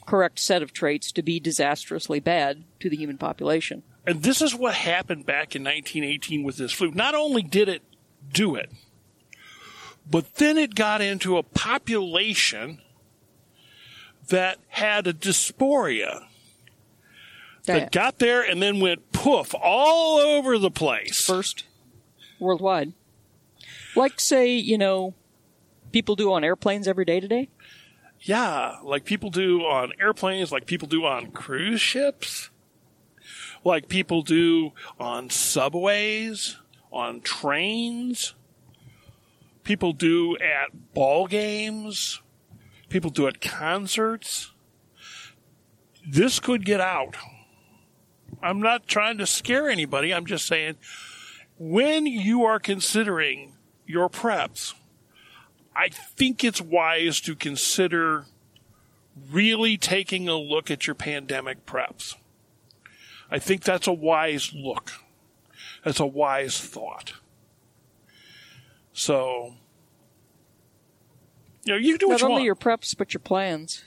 correct 0.09 0.39
set 0.39 0.63
of 0.63 0.73
traits 0.73 1.13
to 1.13 1.23
be 1.23 1.39
disastrously 1.39 2.19
bad 2.19 2.65
to 2.81 2.89
the 2.89 2.97
human 2.97 3.19
population. 3.19 3.83
And 4.07 4.23
this 4.23 4.41
is 4.41 4.55
what 4.55 4.73
happened 4.75 5.27
back 5.27 5.55
in 5.55 5.63
1918 5.63 6.43
with 6.45 6.57
this 6.57 6.73
flu. 6.73 6.91
Not 6.93 7.15
only 7.15 7.43
did 7.43 7.69
it 7.69 7.83
do 8.33 8.55
it, 8.55 8.73
but 10.11 10.37
then 10.37 10.57
it 10.57 10.75
got 10.75 11.03
into 11.03 11.37
a 11.37 11.43
population 11.43 12.81
that 14.29 14.57
had 14.69 15.07
a 15.07 15.13
dysphoria 15.13 16.25
that 17.67 17.93
got 17.93 18.19
there 18.19 18.41
and 18.41 18.63
then 18.63 18.81
went 18.81 19.13
poof 19.13 19.55
all 19.55 20.19
over 20.19 20.57
the 20.57 20.71
place. 20.71 21.27
First, 21.27 21.65
worldwide. 22.41 22.95
Like, 23.95 24.21
say, 24.21 24.57
you 24.57 24.79
know, 24.79 25.13
people 25.93 26.17
do 26.17 26.33
on 26.33 26.45
airplanes 26.45 26.89
every 26.89 27.05
day 27.05 27.21
today. 27.21 27.51
Yeah, 28.21 28.77
like 28.83 29.05
people 29.05 29.31
do 29.31 29.61
on 29.63 29.93
airplanes, 30.01 30.51
like 30.51 30.67
people 30.67 30.89
do 30.89 31.05
on 31.05 31.31
cruise 31.31 31.81
ships, 31.81 32.51
like 33.65 33.89
people 33.89 34.23
do 34.23 34.73
on 34.99 35.31
subways, 35.31 36.57
on 36.93 37.21
trains, 37.21 38.35
people 39.63 39.93
do 39.93 40.37
at 40.39 40.95
ball 40.95 41.27
games, 41.27 42.21
people 42.89 43.11
do 43.11 43.27
at 43.27 43.41
concerts. 43.41 44.53
This 46.07 46.41
could 46.41 46.65
get 46.65 46.81
out. 46.81 47.17
I'm 48.43 48.61
not 48.61 48.87
trying 48.87 49.19
to 49.19 49.27
scare 49.27 49.69
anybody. 49.69 50.13
I'm 50.13 50.27
just 50.27 50.47
saying 50.47 50.77
when 51.59 52.07
you 52.07 52.45
are 52.45 52.59
considering 52.59 53.55
your 53.87 54.09
preps, 54.09 54.75
I 55.79 55.89
think 55.91 56.43
it's 56.43 56.61
wise 56.61 57.21
to 57.21 57.37
consider 57.37 58.25
really 59.31 59.77
taking 59.77 60.29
a 60.29 60.37
look 60.37 60.71
at 60.73 60.89
your 60.89 60.95
pandemic 60.95 61.65
preps. 61.67 62.17
I 63.31 63.39
think 63.39 63.63
that's 63.63 63.87
a 63.87 63.93
wise 63.93 64.53
look. 64.53 64.91
That's 65.85 66.01
a 66.01 66.07
wise 66.07 66.61
thought. 66.61 67.13
So, 68.93 69.55
you 71.65 71.73
know, 71.75 71.79
you 71.79 71.93
can 71.93 71.99
do 71.99 72.09
what 72.09 72.15
Not 72.15 72.21
you 72.21 72.27
only 72.27 72.35
want. 72.41 72.45
your 72.47 72.57
preps, 72.57 72.97
but 72.97 73.15
your 73.15 73.21
plans. 73.21 73.85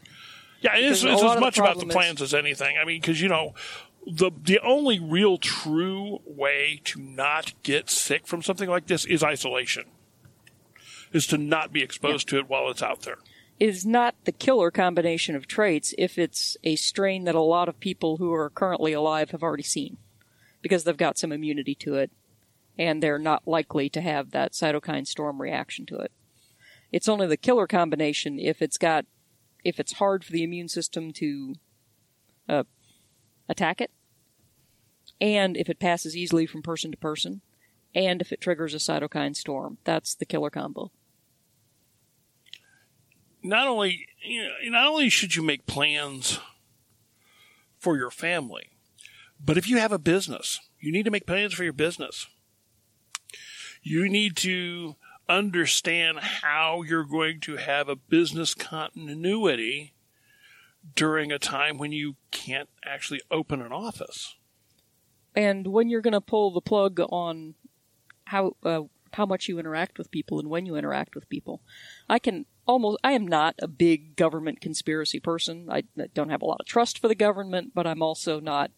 Yeah, 0.61 0.75
it's, 0.75 1.03
it's 1.03 1.11
as 1.11 1.21
of 1.23 1.35
the 1.35 1.39
much 1.41 1.57
about 1.57 1.79
the 1.79 1.85
problem 1.85 1.89
is- 1.89 1.93
plans 1.95 2.21
as 2.21 2.33
anything. 2.33 2.77
I 2.77 2.85
mean, 2.85 3.01
because 3.01 3.19
you 3.19 3.27
know, 3.27 3.53
the 4.07 4.31
the 4.41 4.59
only 4.59 4.99
real 4.99 5.37
true 5.37 6.19
way 6.25 6.79
to 6.85 7.01
not 7.01 7.53
get 7.63 7.89
sick 7.89 8.27
from 8.27 8.41
something 8.41 8.69
like 8.69 8.87
this 8.87 9.03
is 9.05 9.23
isolation. 9.23 9.85
Is 11.11 11.27
to 11.27 11.37
not 11.37 11.73
be 11.73 11.81
exposed 11.83 12.29
to 12.29 12.37
it 12.37 12.49
while 12.49 12.69
it's 12.69 12.81
out 12.81 13.01
there. 13.01 13.17
It 13.59 13.69
is 13.69 13.85
not 13.85 14.15
the 14.23 14.31
killer 14.31 14.71
combination 14.71 15.35
of 15.35 15.45
traits 15.45 15.93
if 15.97 16.17
it's 16.17 16.57
a 16.63 16.75
strain 16.75 17.25
that 17.25 17.35
a 17.35 17.41
lot 17.41 17.69
of 17.69 17.79
people 17.79 18.17
who 18.17 18.33
are 18.33 18.49
currently 18.49 18.93
alive 18.93 19.31
have 19.31 19.43
already 19.43 19.63
seen 19.63 19.97
because 20.61 20.83
they've 20.83 20.97
got 20.97 21.17
some 21.17 21.31
immunity 21.31 21.75
to 21.75 21.95
it 21.95 22.11
and 22.77 23.03
they're 23.03 23.19
not 23.19 23.47
likely 23.47 23.89
to 23.89 24.01
have 24.01 24.31
that 24.31 24.53
cytokine 24.53 25.05
storm 25.05 25.41
reaction 25.41 25.85
to 25.85 25.97
it. 25.97 26.11
It's 26.91 27.07
only 27.07 27.27
the 27.27 27.37
killer 27.37 27.67
combination 27.67 28.39
if 28.39 28.61
it's 28.61 28.77
got 28.77 29.05
if 29.63 29.79
it's 29.79 29.93
hard 29.93 30.23
for 30.23 30.31
the 30.31 30.43
immune 30.43 30.67
system 30.67 31.13
to 31.13 31.55
uh, 32.49 32.63
attack 33.47 33.79
it 33.79 33.91
and 35.19 35.55
if 35.55 35.69
it 35.69 35.79
passes 35.79 36.17
easily 36.17 36.47
from 36.47 36.63
person 36.63 36.89
to 36.89 36.97
person 36.97 37.41
and 37.93 38.21
if 38.21 38.31
it 38.31 38.41
triggers 38.41 38.73
a 38.73 38.77
cytokine 38.77 39.35
storm. 39.35 39.77
That's 39.83 40.15
the 40.15 40.25
killer 40.25 40.49
combo. 40.49 40.91
Not 43.43 43.67
only 43.67 44.07
you 44.23 44.43
know, 44.43 44.49
not 44.65 44.87
only 44.87 45.09
should 45.09 45.35
you 45.35 45.41
make 45.43 45.65
plans 45.65 46.39
for 47.77 47.97
your 47.97 48.11
family, 48.11 48.69
but 49.43 49.57
if 49.57 49.67
you 49.67 49.77
have 49.77 49.91
a 49.91 49.99
business, 49.99 50.59
you 50.79 50.91
need 50.91 51.05
to 51.05 51.11
make 51.11 51.25
plans 51.25 51.53
for 51.53 51.63
your 51.63 51.73
business. 51.73 52.27
You 53.81 54.07
need 54.07 54.35
to 54.37 54.95
understand 55.27 56.19
how 56.19 56.83
you're 56.83 57.05
going 57.05 57.39
to 57.41 57.55
have 57.55 57.89
a 57.89 57.95
business 57.95 58.53
continuity 58.53 59.93
during 60.95 61.31
a 61.31 61.39
time 61.39 61.77
when 61.77 61.91
you 61.91 62.15
can't 62.31 62.69
actually 62.85 63.21
open 63.31 63.61
an 63.61 63.71
office. 63.71 64.35
and 65.35 65.67
when 65.67 65.87
you're 65.89 66.01
going 66.01 66.11
to 66.13 66.21
pull 66.21 66.51
the 66.51 66.61
plug 66.61 66.99
on 66.99 67.55
how 68.25 68.55
uh, 68.63 68.81
how 69.13 69.25
much 69.25 69.47
you 69.47 69.59
interact 69.59 69.97
with 69.97 70.11
people 70.11 70.39
and 70.39 70.49
when 70.49 70.65
you 70.65 70.75
interact 70.75 71.15
with 71.15 71.29
people. 71.29 71.61
I 72.09 72.19
can 72.19 72.45
almost 72.65 72.99
I 73.03 73.13
am 73.13 73.27
not 73.27 73.55
a 73.59 73.67
big 73.67 74.15
government 74.15 74.61
conspiracy 74.61 75.19
person. 75.19 75.67
I, 75.69 75.83
don't 76.13 76.29
have 76.29 76.41
a 76.41 76.45
lot 76.45 76.59
of 76.59 76.65
trust 76.65 76.99
for 76.99 77.07
the 77.07 77.15
government, 77.15 77.71
but 77.73 77.87
I'm 77.87 78.01
also 78.01 78.39
not 78.39 78.71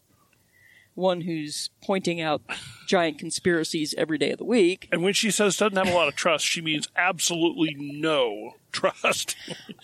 one 0.94 1.22
who's 1.22 1.70
pointing 1.82 2.20
out 2.20 2.40
giant 2.86 3.18
conspiracies 3.18 3.94
every 3.98 4.16
day 4.16 4.30
of 4.30 4.38
the 4.38 4.44
week. 4.44 4.88
And 4.92 5.02
when 5.02 5.12
she 5.12 5.30
says 5.30 5.56
doesn't 5.56 5.76
have 5.76 5.88
a 5.88 5.96
lot 5.96 6.06
of 6.08 6.14
trust, 6.14 6.44
she 6.46 6.60
means 6.60 6.86
absolutely 6.96 7.74
no 7.76 8.54
trust. 8.70 9.34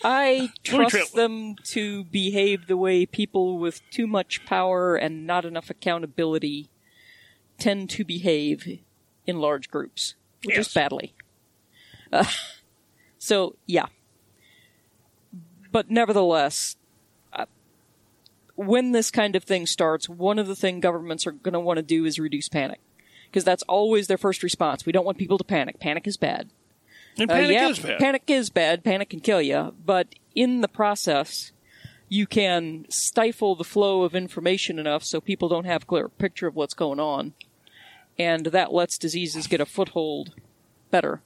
I 0.03 0.51
trust 0.63 1.13
them 1.13 1.55
to 1.65 2.05
behave 2.05 2.67
the 2.67 2.77
way 2.77 3.05
people 3.05 3.57
with 3.57 3.81
too 3.91 4.07
much 4.07 4.45
power 4.45 4.95
and 4.95 5.27
not 5.27 5.43
enough 5.43 5.69
accountability 5.69 6.69
tend 7.59 7.89
to 7.91 8.05
behave 8.05 8.79
in 9.27 9.39
large 9.39 9.69
groups, 9.69 10.15
Yes. 10.43 10.57
just 10.57 10.73
badly. 10.73 11.13
Uh, 12.11 12.25
so 13.21 13.55
yeah, 13.67 13.85
but 15.71 15.91
nevertheless, 15.91 16.75
uh, 17.31 17.45
when 18.55 18.93
this 18.93 19.11
kind 19.11 19.35
of 19.35 19.43
thing 19.43 19.67
starts, 19.67 20.09
one 20.09 20.39
of 20.39 20.47
the 20.47 20.55
things 20.55 20.81
governments 20.81 21.27
are 21.27 21.31
going 21.31 21.53
to 21.53 21.59
want 21.59 21.77
to 21.77 21.83
do 21.83 22.03
is 22.05 22.17
reduce 22.17 22.49
panic, 22.49 22.79
because 23.29 23.43
that's 23.43 23.63
always 23.63 24.07
their 24.07 24.17
first 24.17 24.41
response. 24.41 24.87
We 24.87 24.91
don't 24.91 25.05
want 25.05 25.19
people 25.19 25.37
to 25.37 25.43
panic. 25.43 25.79
Panic 25.79 26.07
is 26.07 26.17
bad. 26.17 26.49
And 27.19 27.29
Uh, 27.29 27.35
yeah, 27.35 27.69
is 27.69 27.79
bad. 27.79 27.99
Panic 27.99 28.23
is 28.27 28.49
bad. 28.49 28.83
Panic 28.83 29.09
can 29.11 29.19
kill 29.19 29.41
you. 29.41 29.75
But 29.85 30.07
in 30.33 30.61
the 30.61 30.67
process, 30.67 31.51
you 32.09 32.25
can 32.25 32.85
stifle 32.89 33.55
the 33.55 33.63
flow 33.63 34.01
of 34.01 34.15
information 34.15 34.79
enough 34.79 35.03
so 35.03 35.21
people 35.21 35.47
don't 35.47 35.65
have 35.65 35.83
a 35.83 35.85
clear 35.85 36.09
picture 36.09 36.47
of 36.47 36.55
what's 36.55 36.73
going 36.73 36.99
on. 36.99 37.33
And 38.17 38.47
that 38.47 38.73
lets 38.73 38.97
diseases 38.97 39.47
get 39.47 39.61
a 39.61 39.65
foothold 39.65 40.33
better. 40.89 41.21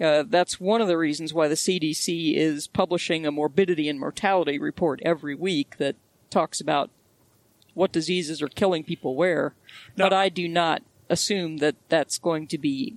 Uh, 0.00 0.22
that's 0.28 0.60
one 0.60 0.80
of 0.80 0.86
the 0.88 0.96
reasons 0.96 1.34
why 1.34 1.48
the 1.48 1.54
CDC 1.56 2.34
is 2.36 2.68
publishing 2.68 3.26
a 3.26 3.32
morbidity 3.32 3.88
and 3.88 3.98
mortality 3.98 4.58
report 4.58 5.00
every 5.04 5.34
week 5.34 5.76
that 5.78 5.96
talks 6.30 6.60
about 6.60 6.90
what 7.74 7.90
diseases 7.92 8.40
are 8.40 8.48
killing 8.48 8.84
people 8.84 9.16
where. 9.16 9.54
But 9.96 10.12
I 10.12 10.28
do 10.28 10.46
not 10.48 10.82
assume 11.08 11.56
that 11.58 11.74
that's 11.88 12.18
going 12.18 12.46
to 12.48 12.58
be 12.58 12.96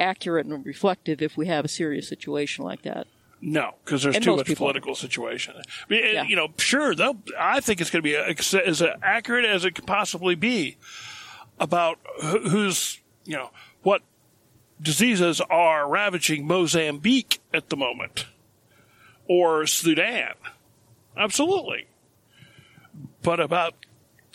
accurate 0.00 0.46
and 0.46 0.64
reflective 0.64 1.20
if 1.22 1.36
we 1.36 1.46
have 1.46 1.64
a 1.64 1.68
serious 1.68 2.08
situation 2.08 2.64
like 2.64 2.82
that. 2.82 3.06
No, 3.40 3.74
because 3.84 4.02
there's 4.02 4.14
And 4.16 4.24
too 4.24 4.36
much 4.36 4.46
people- 4.46 4.64
political 4.66 4.94
situation. 4.94 5.54
I 5.58 5.62
mean, 5.88 6.02
and, 6.04 6.12
Yeah. 6.14 6.22
You 6.24 6.36
know, 6.36 6.48
sure, 6.56 6.94
they'll, 6.94 7.20
I 7.38 7.60
think 7.60 7.80
it's 7.80 7.90
going 7.90 8.02
to 8.02 8.08
be 8.08 8.16
ex- 8.16 8.54
as 8.54 8.82
accurate 9.02 9.44
as 9.44 9.64
it 9.64 9.74
could 9.74 9.86
possibly 9.86 10.34
be 10.34 10.78
about 11.58 11.98
who's, 12.22 13.00
you 13.24 13.34
know, 13.36 13.50
what 13.82 14.02
diseases 14.80 15.40
are 15.50 15.88
ravaging 15.88 16.46
Mozambique 16.46 17.40
at 17.52 17.68
the 17.68 17.76
moment 17.76 18.26
or 19.26 19.66
Sudan. 19.66 20.34
Absolutely. 21.16 21.86
But 23.22 23.40
about 23.40 23.74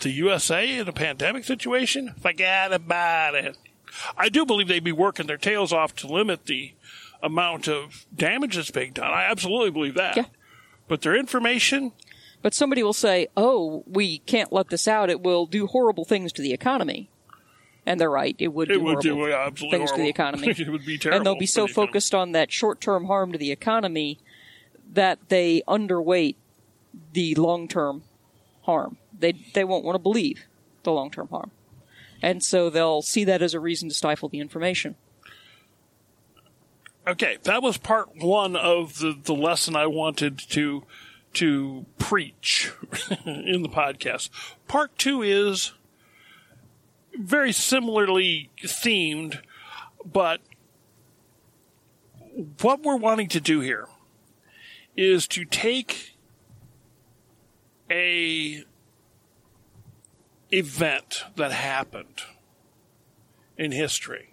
the 0.02 0.12
USA 0.12 0.78
in 0.78 0.88
a 0.88 0.94
pandemic 0.94 1.44
situation, 1.44 2.14
forget 2.20 2.72
about 2.72 3.36
it. 3.36 3.58
I 4.18 4.30
do 4.30 4.46
believe 4.46 4.68
they'd 4.68 4.84
be 4.84 4.92
working 4.92 5.28
their 5.28 5.38
tails 5.38 5.74
off 5.74 5.96
to 5.98 6.08
limit 6.08 6.46
the 6.46 6.74
amount 7.22 7.68
of 7.68 8.06
damage 8.16 8.56
that's 8.56 8.72
being 8.72 8.94
done. 8.94 9.12
I 9.12 9.26
absolutely 9.26 9.72
believe 9.72 9.96
that. 9.96 10.16
Yeah. 10.16 10.26
But 10.88 11.02
their 11.02 11.16
information, 11.16 11.92
But 12.42 12.54
somebody 12.54 12.84
will 12.84 12.94
say, 12.94 13.28
oh, 13.36 13.84
we 13.86 14.20
can't 14.20 14.54
let 14.54 14.70
this 14.70 14.88
out. 14.88 15.10
It 15.10 15.22
will 15.22 15.46
do 15.46 15.68
horrible 15.68 16.06
things 16.06 16.32
to 16.34 16.42
the 16.42 16.54
economy. 16.54 17.10
And 17.90 18.00
they're 18.00 18.10
right. 18.10 18.36
It 18.38 18.50
would 18.50 18.70
it 18.70 18.76
do 18.76 18.82
would 18.82 19.04
horrible 19.04 19.26
do 19.26 19.34
absolutely 19.34 19.80
things 19.80 19.92
to 19.92 19.98
the 19.98 20.08
economy. 20.08 20.48
it 20.58 20.70
would 20.70 20.86
be 20.86 20.98
terrible. 20.98 21.18
and 21.18 21.26
they'll 21.26 21.40
be 21.40 21.46
so 21.46 21.66
the 21.66 21.72
economy. 21.72 21.88
focused 21.88 22.16
on 22.16 22.32
that 22.34 22.52
short-term 22.52 23.06
harm 23.06 23.32
to 23.32 23.38
the 23.38 23.52
economy 23.52 24.20
that 24.94 25.18
they 25.30 25.64
underweight 25.68 26.36
the 27.14 27.36
long-term 27.36 28.04
harm. 28.64 28.98
They 29.18 29.34
they 29.54 29.64
won't 29.64 29.84
want 29.84 29.96
to 29.96 30.00
believe 30.00 30.46
the 30.84 30.92
long-term 30.92 31.30
harm, 31.30 31.52
and 32.22 32.44
so 32.44 32.70
they'll 32.70 33.02
see 33.02 33.24
that 33.26 33.42
as 33.42 33.54
a 33.54 33.60
reason 33.60 33.90
to 33.90 33.96
stifle 33.96 34.30
the 34.30 34.40
information. 34.40 34.96
Okay, 37.08 37.38
that 37.44 37.64
was 37.64 37.78
part 37.78 38.16
one 38.18 38.56
of 38.56 39.00
the, 39.00 39.18
the 39.24 39.34
lesson 39.34 39.76
I 39.76 39.88
wanted 39.88 40.38
to 40.50 40.84
to 41.34 41.86
preach 41.98 42.72
in 43.26 43.64
the 43.64 43.70
podcast. 43.70 44.30
Part 44.68 44.98
two 44.98 45.22
is 45.24 45.74
very 47.18 47.52
similarly 47.52 48.50
themed, 48.64 49.40
but 50.06 50.42
what 52.62 52.84
we're 52.84 52.98
wanting 52.98 53.28
to 53.30 53.40
do 53.40 53.60
here 53.60 53.88
is 54.96 55.28
to 55.28 55.46
take 55.46 56.16
a 57.90 58.64
event 60.52 61.24
that 61.36 61.52
happened 61.52 62.22
in 63.58 63.72
history 63.72 64.30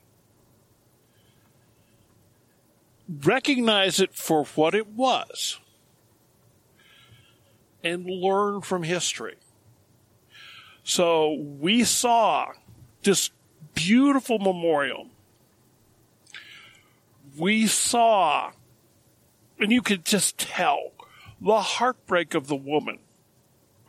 recognize 3.08 4.00
it 4.00 4.14
for 4.14 4.44
what 4.54 4.74
it 4.74 4.88
was 4.88 5.58
and 7.82 8.06
learn 8.06 8.60
from 8.60 8.82
history. 8.82 9.36
So 10.82 11.32
we 11.34 11.84
saw 11.84 12.52
this 13.06 13.30
beautiful 13.74 14.38
memorial. 14.38 15.06
We 17.38 17.66
saw, 17.66 18.52
and 19.58 19.72
you 19.72 19.80
could 19.80 20.04
just 20.04 20.36
tell 20.36 20.92
the 21.40 21.60
heartbreak 21.60 22.34
of 22.34 22.48
the 22.48 22.56
woman 22.56 22.98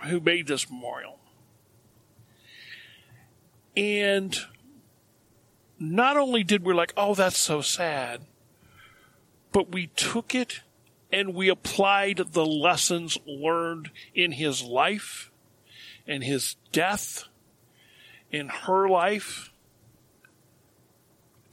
who 0.05 0.21
made 0.21 0.47
this 0.47 0.69
memorial. 0.69 1.19
And 3.75 4.37
not 5.79 6.17
only 6.17 6.43
did 6.43 6.63
we 6.63 6.73
like, 6.73 6.93
oh, 6.95 7.13
that's 7.13 7.37
so 7.37 7.61
sad, 7.61 8.21
but 9.51 9.71
we 9.71 9.87
took 9.87 10.33
it 10.33 10.61
and 11.11 11.33
we 11.33 11.49
applied 11.49 12.21
the 12.33 12.45
lessons 12.45 13.17
learned 13.25 13.91
in 14.13 14.33
his 14.33 14.61
life, 14.61 15.31
and 16.05 16.23
his 16.23 16.57
death, 16.71 17.23
in 18.31 18.49
her 18.49 18.87
life, 18.89 19.51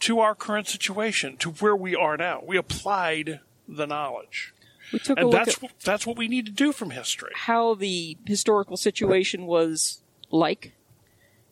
to 0.00 0.20
our 0.20 0.34
current 0.34 0.68
situation, 0.68 1.36
to 1.38 1.50
where 1.52 1.76
we 1.76 1.94
are 1.96 2.16
now. 2.16 2.42
We 2.44 2.56
applied 2.56 3.40
the 3.66 3.86
knowledge. 3.86 4.52
We 4.92 4.98
took 4.98 5.16
a 5.16 5.20
And 5.22 5.30
look 5.30 5.44
that's, 5.44 5.62
at 5.64 5.70
that's 5.82 6.06
what 6.06 6.18
we 6.18 6.28
need 6.28 6.44
to 6.46 6.52
do 6.52 6.72
from 6.72 6.90
history. 6.90 7.30
how 7.34 7.74
the 7.74 8.18
historical 8.26 8.76
situation 8.76 9.46
was 9.46 10.02
like 10.30 10.72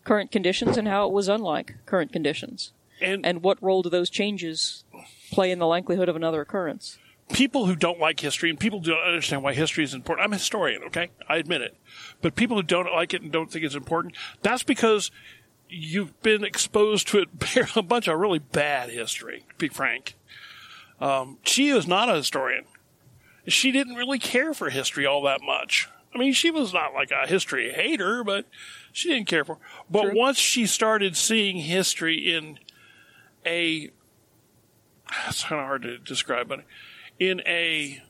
current 0.03 0.31
conditions 0.31 0.77
and 0.77 0.87
how 0.87 1.07
it 1.07 1.13
was 1.13 1.27
unlike 1.27 1.75
current 1.85 2.11
conditions, 2.11 2.73
And, 3.01 3.25
and 3.25 3.41
what 3.41 3.61
role 3.63 3.81
do 3.81 3.89
those 3.89 4.09
changes 4.09 4.83
play 5.31 5.49
in 5.49 5.57
the 5.59 5.65
likelihood 5.65 6.09
of 6.09 6.15
another 6.15 6.41
occurrence. 6.41 6.99
People 7.33 7.65
who 7.65 7.75
don't 7.75 7.99
like 7.99 8.19
history 8.19 8.49
and 8.49 8.59
people 8.59 8.79
who 8.79 8.91
don't 8.91 9.05
understand 9.05 9.43
why 9.43 9.53
history 9.53 9.83
is 9.83 9.93
important. 9.93 10.25
I'm 10.25 10.33
a 10.33 10.37
historian, 10.37 10.83
okay? 10.83 11.09
I 11.27 11.37
admit 11.37 11.61
it. 11.61 11.75
But 12.21 12.35
people 12.35 12.55
who 12.55 12.63
don't 12.63 12.91
like 12.93 13.13
it 13.13 13.21
and 13.21 13.31
don't 13.31 13.51
think 13.51 13.65
it's 13.65 13.75
important, 13.75 14.15
that's 14.41 14.63
because 14.63 15.11
you've 15.67 16.19
been 16.21 16.43
exposed 16.43 17.07
to 17.09 17.19
it 17.19 17.75
a 17.75 17.81
bunch 17.81 18.07
of 18.07 18.17
really 18.19 18.39
bad 18.39 18.89
history, 18.89 19.45
to 19.49 19.55
be 19.57 19.67
frank. 19.67 20.15
Um, 21.01 21.39
she 21.43 21.69
is 21.69 21.87
not 21.87 22.09
a 22.09 22.15
historian. 22.15 22.65
She 23.47 23.71
didn't 23.71 23.95
really 23.95 24.19
care 24.19 24.53
for 24.53 24.69
history 24.69 25.05
all 25.05 25.23
that 25.23 25.41
much. 25.41 25.89
I 26.15 26.17
mean, 26.17 26.33
she 26.33 26.51
was 26.51 26.73
not 26.73 26.93
like 26.93 27.11
a 27.11 27.27
history 27.27 27.73
hater, 27.73 28.23
but 28.23 28.45
she 28.91 29.09
didn't 29.09 29.27
care 29.27 29.43
for. 29.43 29.57
But 29.89 30.03
True. 30.03 30.11
once 30.15 30.37
she 30.37 30.65
started 30.67 31.17
seeing 31.17 31.57
history 31.57 32.33
in 32.33 32.59
a, 33.45 33.89
it's 35.27 35.43
kind 35.43 35.59
of 35.59 35.65
hard 35.65 35.81
to 35.81 35.97
describe, 35.97 36.47
but 36.47 36.63
in 37.19 37.41
a 37.45 38.01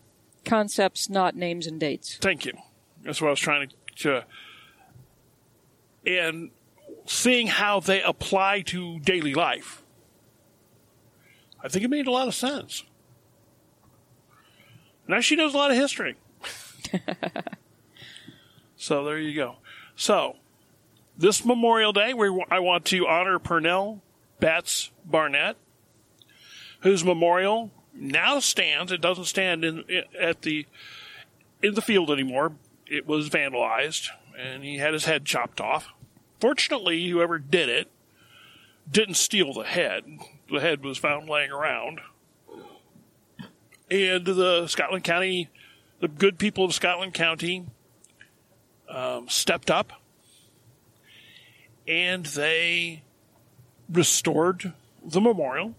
Concepts, 0.46 1.10
not 1.10 1.36
names 1.36 1.68
and 1.68 1.80
dates. 1.80 2.18
Thank 2.18 2.46
you. 2.46 2.54
That's 3.04 3.22
what 3.22 3.28
I 3.28 3.32
was 3.32 3.40
trying 3.40 3.70
to. 3.70 3.76
to 3.96 4.26
and 6.06 6.52
seeing 7.06 7.48
how 7.48 7.80
they 7.80 8.02
apply 8.02 8.62
to 8.62 9.00
daily 9.00 9.34
life, 9.34 9.84
I 11.64 11.70
think 11.70 11.86
it 11.86 11.90
made 11.90 12.08
a 12.08 12.12
lot 12.12 12.28
of 12.28 12.36
sense. 12.36 12.84
Now 15.08 15.20
she 15.20 15.36
knows 15.36 15.54
a 15.54 15.58
lot 15.58 15.72
of 15.72 15.78
history. 15.78 16.16
so 18.76 19.04
there 19.04 19.18
you 19.18 19.36
go. 19.36 19.58
So 19.96 20.38
this 21.18 21.46
Memorial 21.46 21.94
Day, 21.94 22.14
we, 22.14 22.46
I 22.50 22.60
want 22.60 22.86
to 22.86 23.08
honor 23.08 23.40
Purnell 23.40 24.02
Betts 24.40 24.92
Barnett, 25.06 25.58
whose 26.82 27.04
memorial 27.04 27.72
now 27.94 28.40
stands. 28.40 28.92
It 28.92 29.02
doesn't 29.02 29.26
stand 29.26 29.64
in 29.64 29.84
at 30.20 30.42
the 30.42 30.66
in 31.62 31.76
the 31.76 31.82
field 31.82 32.12
anymore. 32.12 32.54
It 32.88 33.08
was 33.08 33.30
vandalized, 33.30 34.10
and 34.38 34.64
he 34.64 34.78
had 34.78 34.94
his 34.94 35.06
head 35.06 35.26
chopped 35.26 35.62
off. 35.62 35.88
Fortunately, 36.40 37.08
whoever 37.10 37.40
did 37.40 37.70
it 37.70 37.90
didn't 38.90 39.16
steal 39.16 39.54
the 39.54 39.64
head. 39.64 40.04
The 40.52 40.60
head 40.60 40.84
was 40.84 40.98
found 40.98 41.30
laying 41.30 41.52
around. 41.52 42.02
And 43.90 44.26
the 44.26 44.68
Scotland 44.68 45.04
County, 45.04 45.50
the 46.00 46.08
good 46.08 46.38
people 46.38 46.66
of 46.66 46.74
Scotland 46.74 47.14
County, 47.14 47.66
um, 48.90 49.30
stepped 49.30 49.72
up 49.72 49.94
and 51.88 52.26
they 52.28 53.04
restored 53.90 54.74
the 55.04 55.22
memorial. 55.22 55.76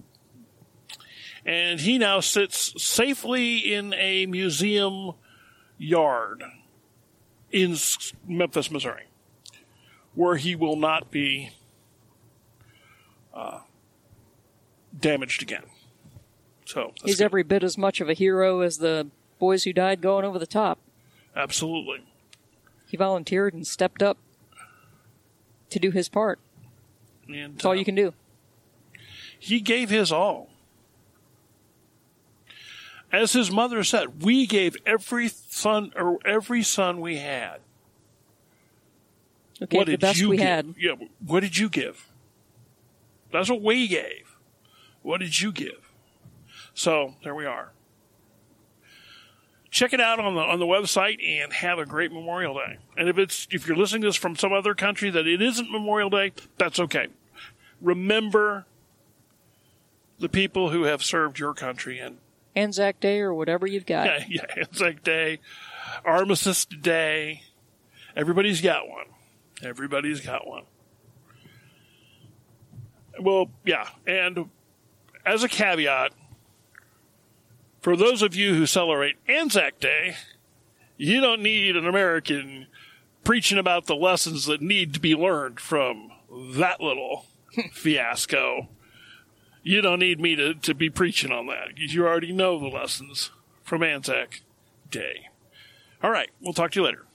And 1.47 1.81
he 1.81 1.99
now 1.99 2.21
sits 2.21 2.73
safely 2.83 3.59
in 3.59 3.93
a 3.95 4.27
museum 4.27 5.13
yard 5.77 6.43
in 7.53 7.77
Memphis, 8.27 8.71
Missouri, 8.71 9.05
where 10.15 10.37
he 10.37 10.57
will 10.57 10.77
not 10.77 11.11
be 11.11 11.51
uh, 13.35 13.61
damaged 14.99 15.43
again. 15.43 15.65
So 16.65 16.95
He's 17.05 17.19
good. 17.19 17.25
every 17.25 17.43
bit 17.43 17.63
as 17.63 17.77
much 17.77 18.01
of 18.01 18.09
a 18.09 18.15
hero 18.15 18.61
as 18.61 18.79
the 18.79 19.09
boys 19.39 19.65
who 19.65 19.73
died 19.75 20.01
going 20.01 20.25
over 20.25 20.39
the 20.39 20.47
top. 20.47 20.79
absolutely. 21.37 22.01
He 22.87 22.97
volunteered 22.97 23.53
and 23.55 23.67
stepped 23.67 24.03
up 24.03 24.17
to 25.71 25.79
do 25.81 25.91
his 25.91 26.09
part. 26.09 26.39
And 27.29 27.55
That's 27.57 27.65
all 27.65 27.73
uh, 27.73 27.75
you 27.75 27.85
can 27.85 27.95
do. 27.97 28.15
he 29.39 29.61
gave 29.61 29.91
his 29.91 30.11
all. 30.13 30.49
As 33.15 33.33
his 33.33 33.49
mother 33.49 33.85
said, 33.85 34.25
we 34.25 34.45
gave 34.45 34.77
every 34.85 35.29
son 35.29 35.93
or 35.95 36.19
every 36.25 36.65
son 36.65 37.01
we 37.01 37.19
had. 37.19 37.61
Okay, 39.63 39.77
what 39.77 39.87
the 39.87 39.93
did 39.93 40.01
best 40.01 40.19
you 40.19 40.31
we 40.31 40.37
give? 40.37 40.47
had. 40.47 40.75
Yeah, 40.77 40.95
what 41.25 41.41
did 41.41 41.57
you 41.57 41.69
give? 41.69 42.09
That's 43.31 43.49
what 43.49 43.63
we 43.63 43.87
gave. 43.87 44.37
What 45.03 45.21
did 45.21 45.41
you 45.41 45.53
give? 45.53 45.93
So 46.75 47.15
there 47.23 47.37
we 47.37 47.47
are. 47.47 47.71
Check 49.71 49.93
it 49.93 50.01
out 50.01 50.19
on 50.19 50.35
the 50.35 50.41
on 50.41 50.59
the 50.59 50.67
website 50.67 51.25
and 51.25 51.53
have 51.53 51.79
a 51.79 51.87
great 51.87 52.11
Memorial 52.11 52.55
Day. 52.55 52.79
And 52.97 53.09
if 53.09 53.17
it's 53.17 53.47
if 53.53 53.69
you're 53.69 53.77
listening 53.77 54.03
to 54.03 54.09
this 54.09 54.17
from 54.17 54.35
some 54.35 54.53
other 54.53 54.75
country 54.75 55.11
that 55.11 55.29
it 55.29 55.41
isn't 55.41 55.71
Memorial 55.71 56.11
Day, 56.11 56.33
that's 56.59 56.81
okay. 56.81 57.07
Remember 57.81 58.67
the 60.19 60.29
people 60.29 60.71
who 60.71 60.83
have 60.83 61.05
served 61.05 61.39
your 61.39 61.55
country 61.55 62.01
and 62.01 62.19
Anzac 62.57 63.01
Day 63.01 63.21
or 63.21 63.35
whatever 63.35 63.67
you've 63.67 63.87
got. 63.87 64.07
yeah, 64.29 64.45
yeah, 64.57 64.65
Anzac 64.65 65.03
Day, 65.03 65.41
Armistice 66.05 66.65
Day. 66.65 67.43
Everybody's 68.17 68.61
got 68.61 68.89
one. 68.89 69.07
Everybody's 69.63 70.21
got 70.21 70.47
one. 70.47 70.65
Well, 73.21 73.51
yeah, 73.65 73.89
and 74.07 74.51
as 75.25 75.43
a 75.43 75.49
caveat, 75.49 76.13
for 77.81 77.97
those 77.97 78.23
of 78.23 78.35
you 78.35 78.55
who 78.55 78.67
celebrate 78.67 79.17
Anzac 79.29 79.79
Day, 79.79 80.17
you 80.97 81.21
don't 81.21 81.43
need 81.43 81.77
an 81.77 81.87
American 81.87 82.67
preaching 83.23 83.59
about 83.59 83.87
the 83.87 83.97
lessons 83.97 84.47
that 84.47 84.61
need 84.61 84.95
to 84.95 85.01
be 85.01 85.15
learned 85.15 85.61
from 85.61 86.11
that 86.31 86.81
little 86.81 87.27
fiasco. 87.73 88.69
You 89.65 89.81
don't 89.81 90.01
need 90.01 90.21
me 90.21 90.37
to, 90.37 90.55
to 90.55 90.75
be 90.75 90.91
preaching 90.91 91.33
on 91.33 91.47
that 91.47 91.75
because 91.75 91.95
you 91.95 92.07
already 92.07 92.33
know 92.33 92.61
the 92.61 92.69
lessons 92.69 93.31
from 93.63 93.83
Anzac 93.83 94.43
Day. 94.91 95.29
All 96.03 96.11
right, 96.11 96.29
we'll 96.39 96.53
talk 96.53 96.71
to 96.73 96.81
you 96.81 96.85
later. 96.85 97.07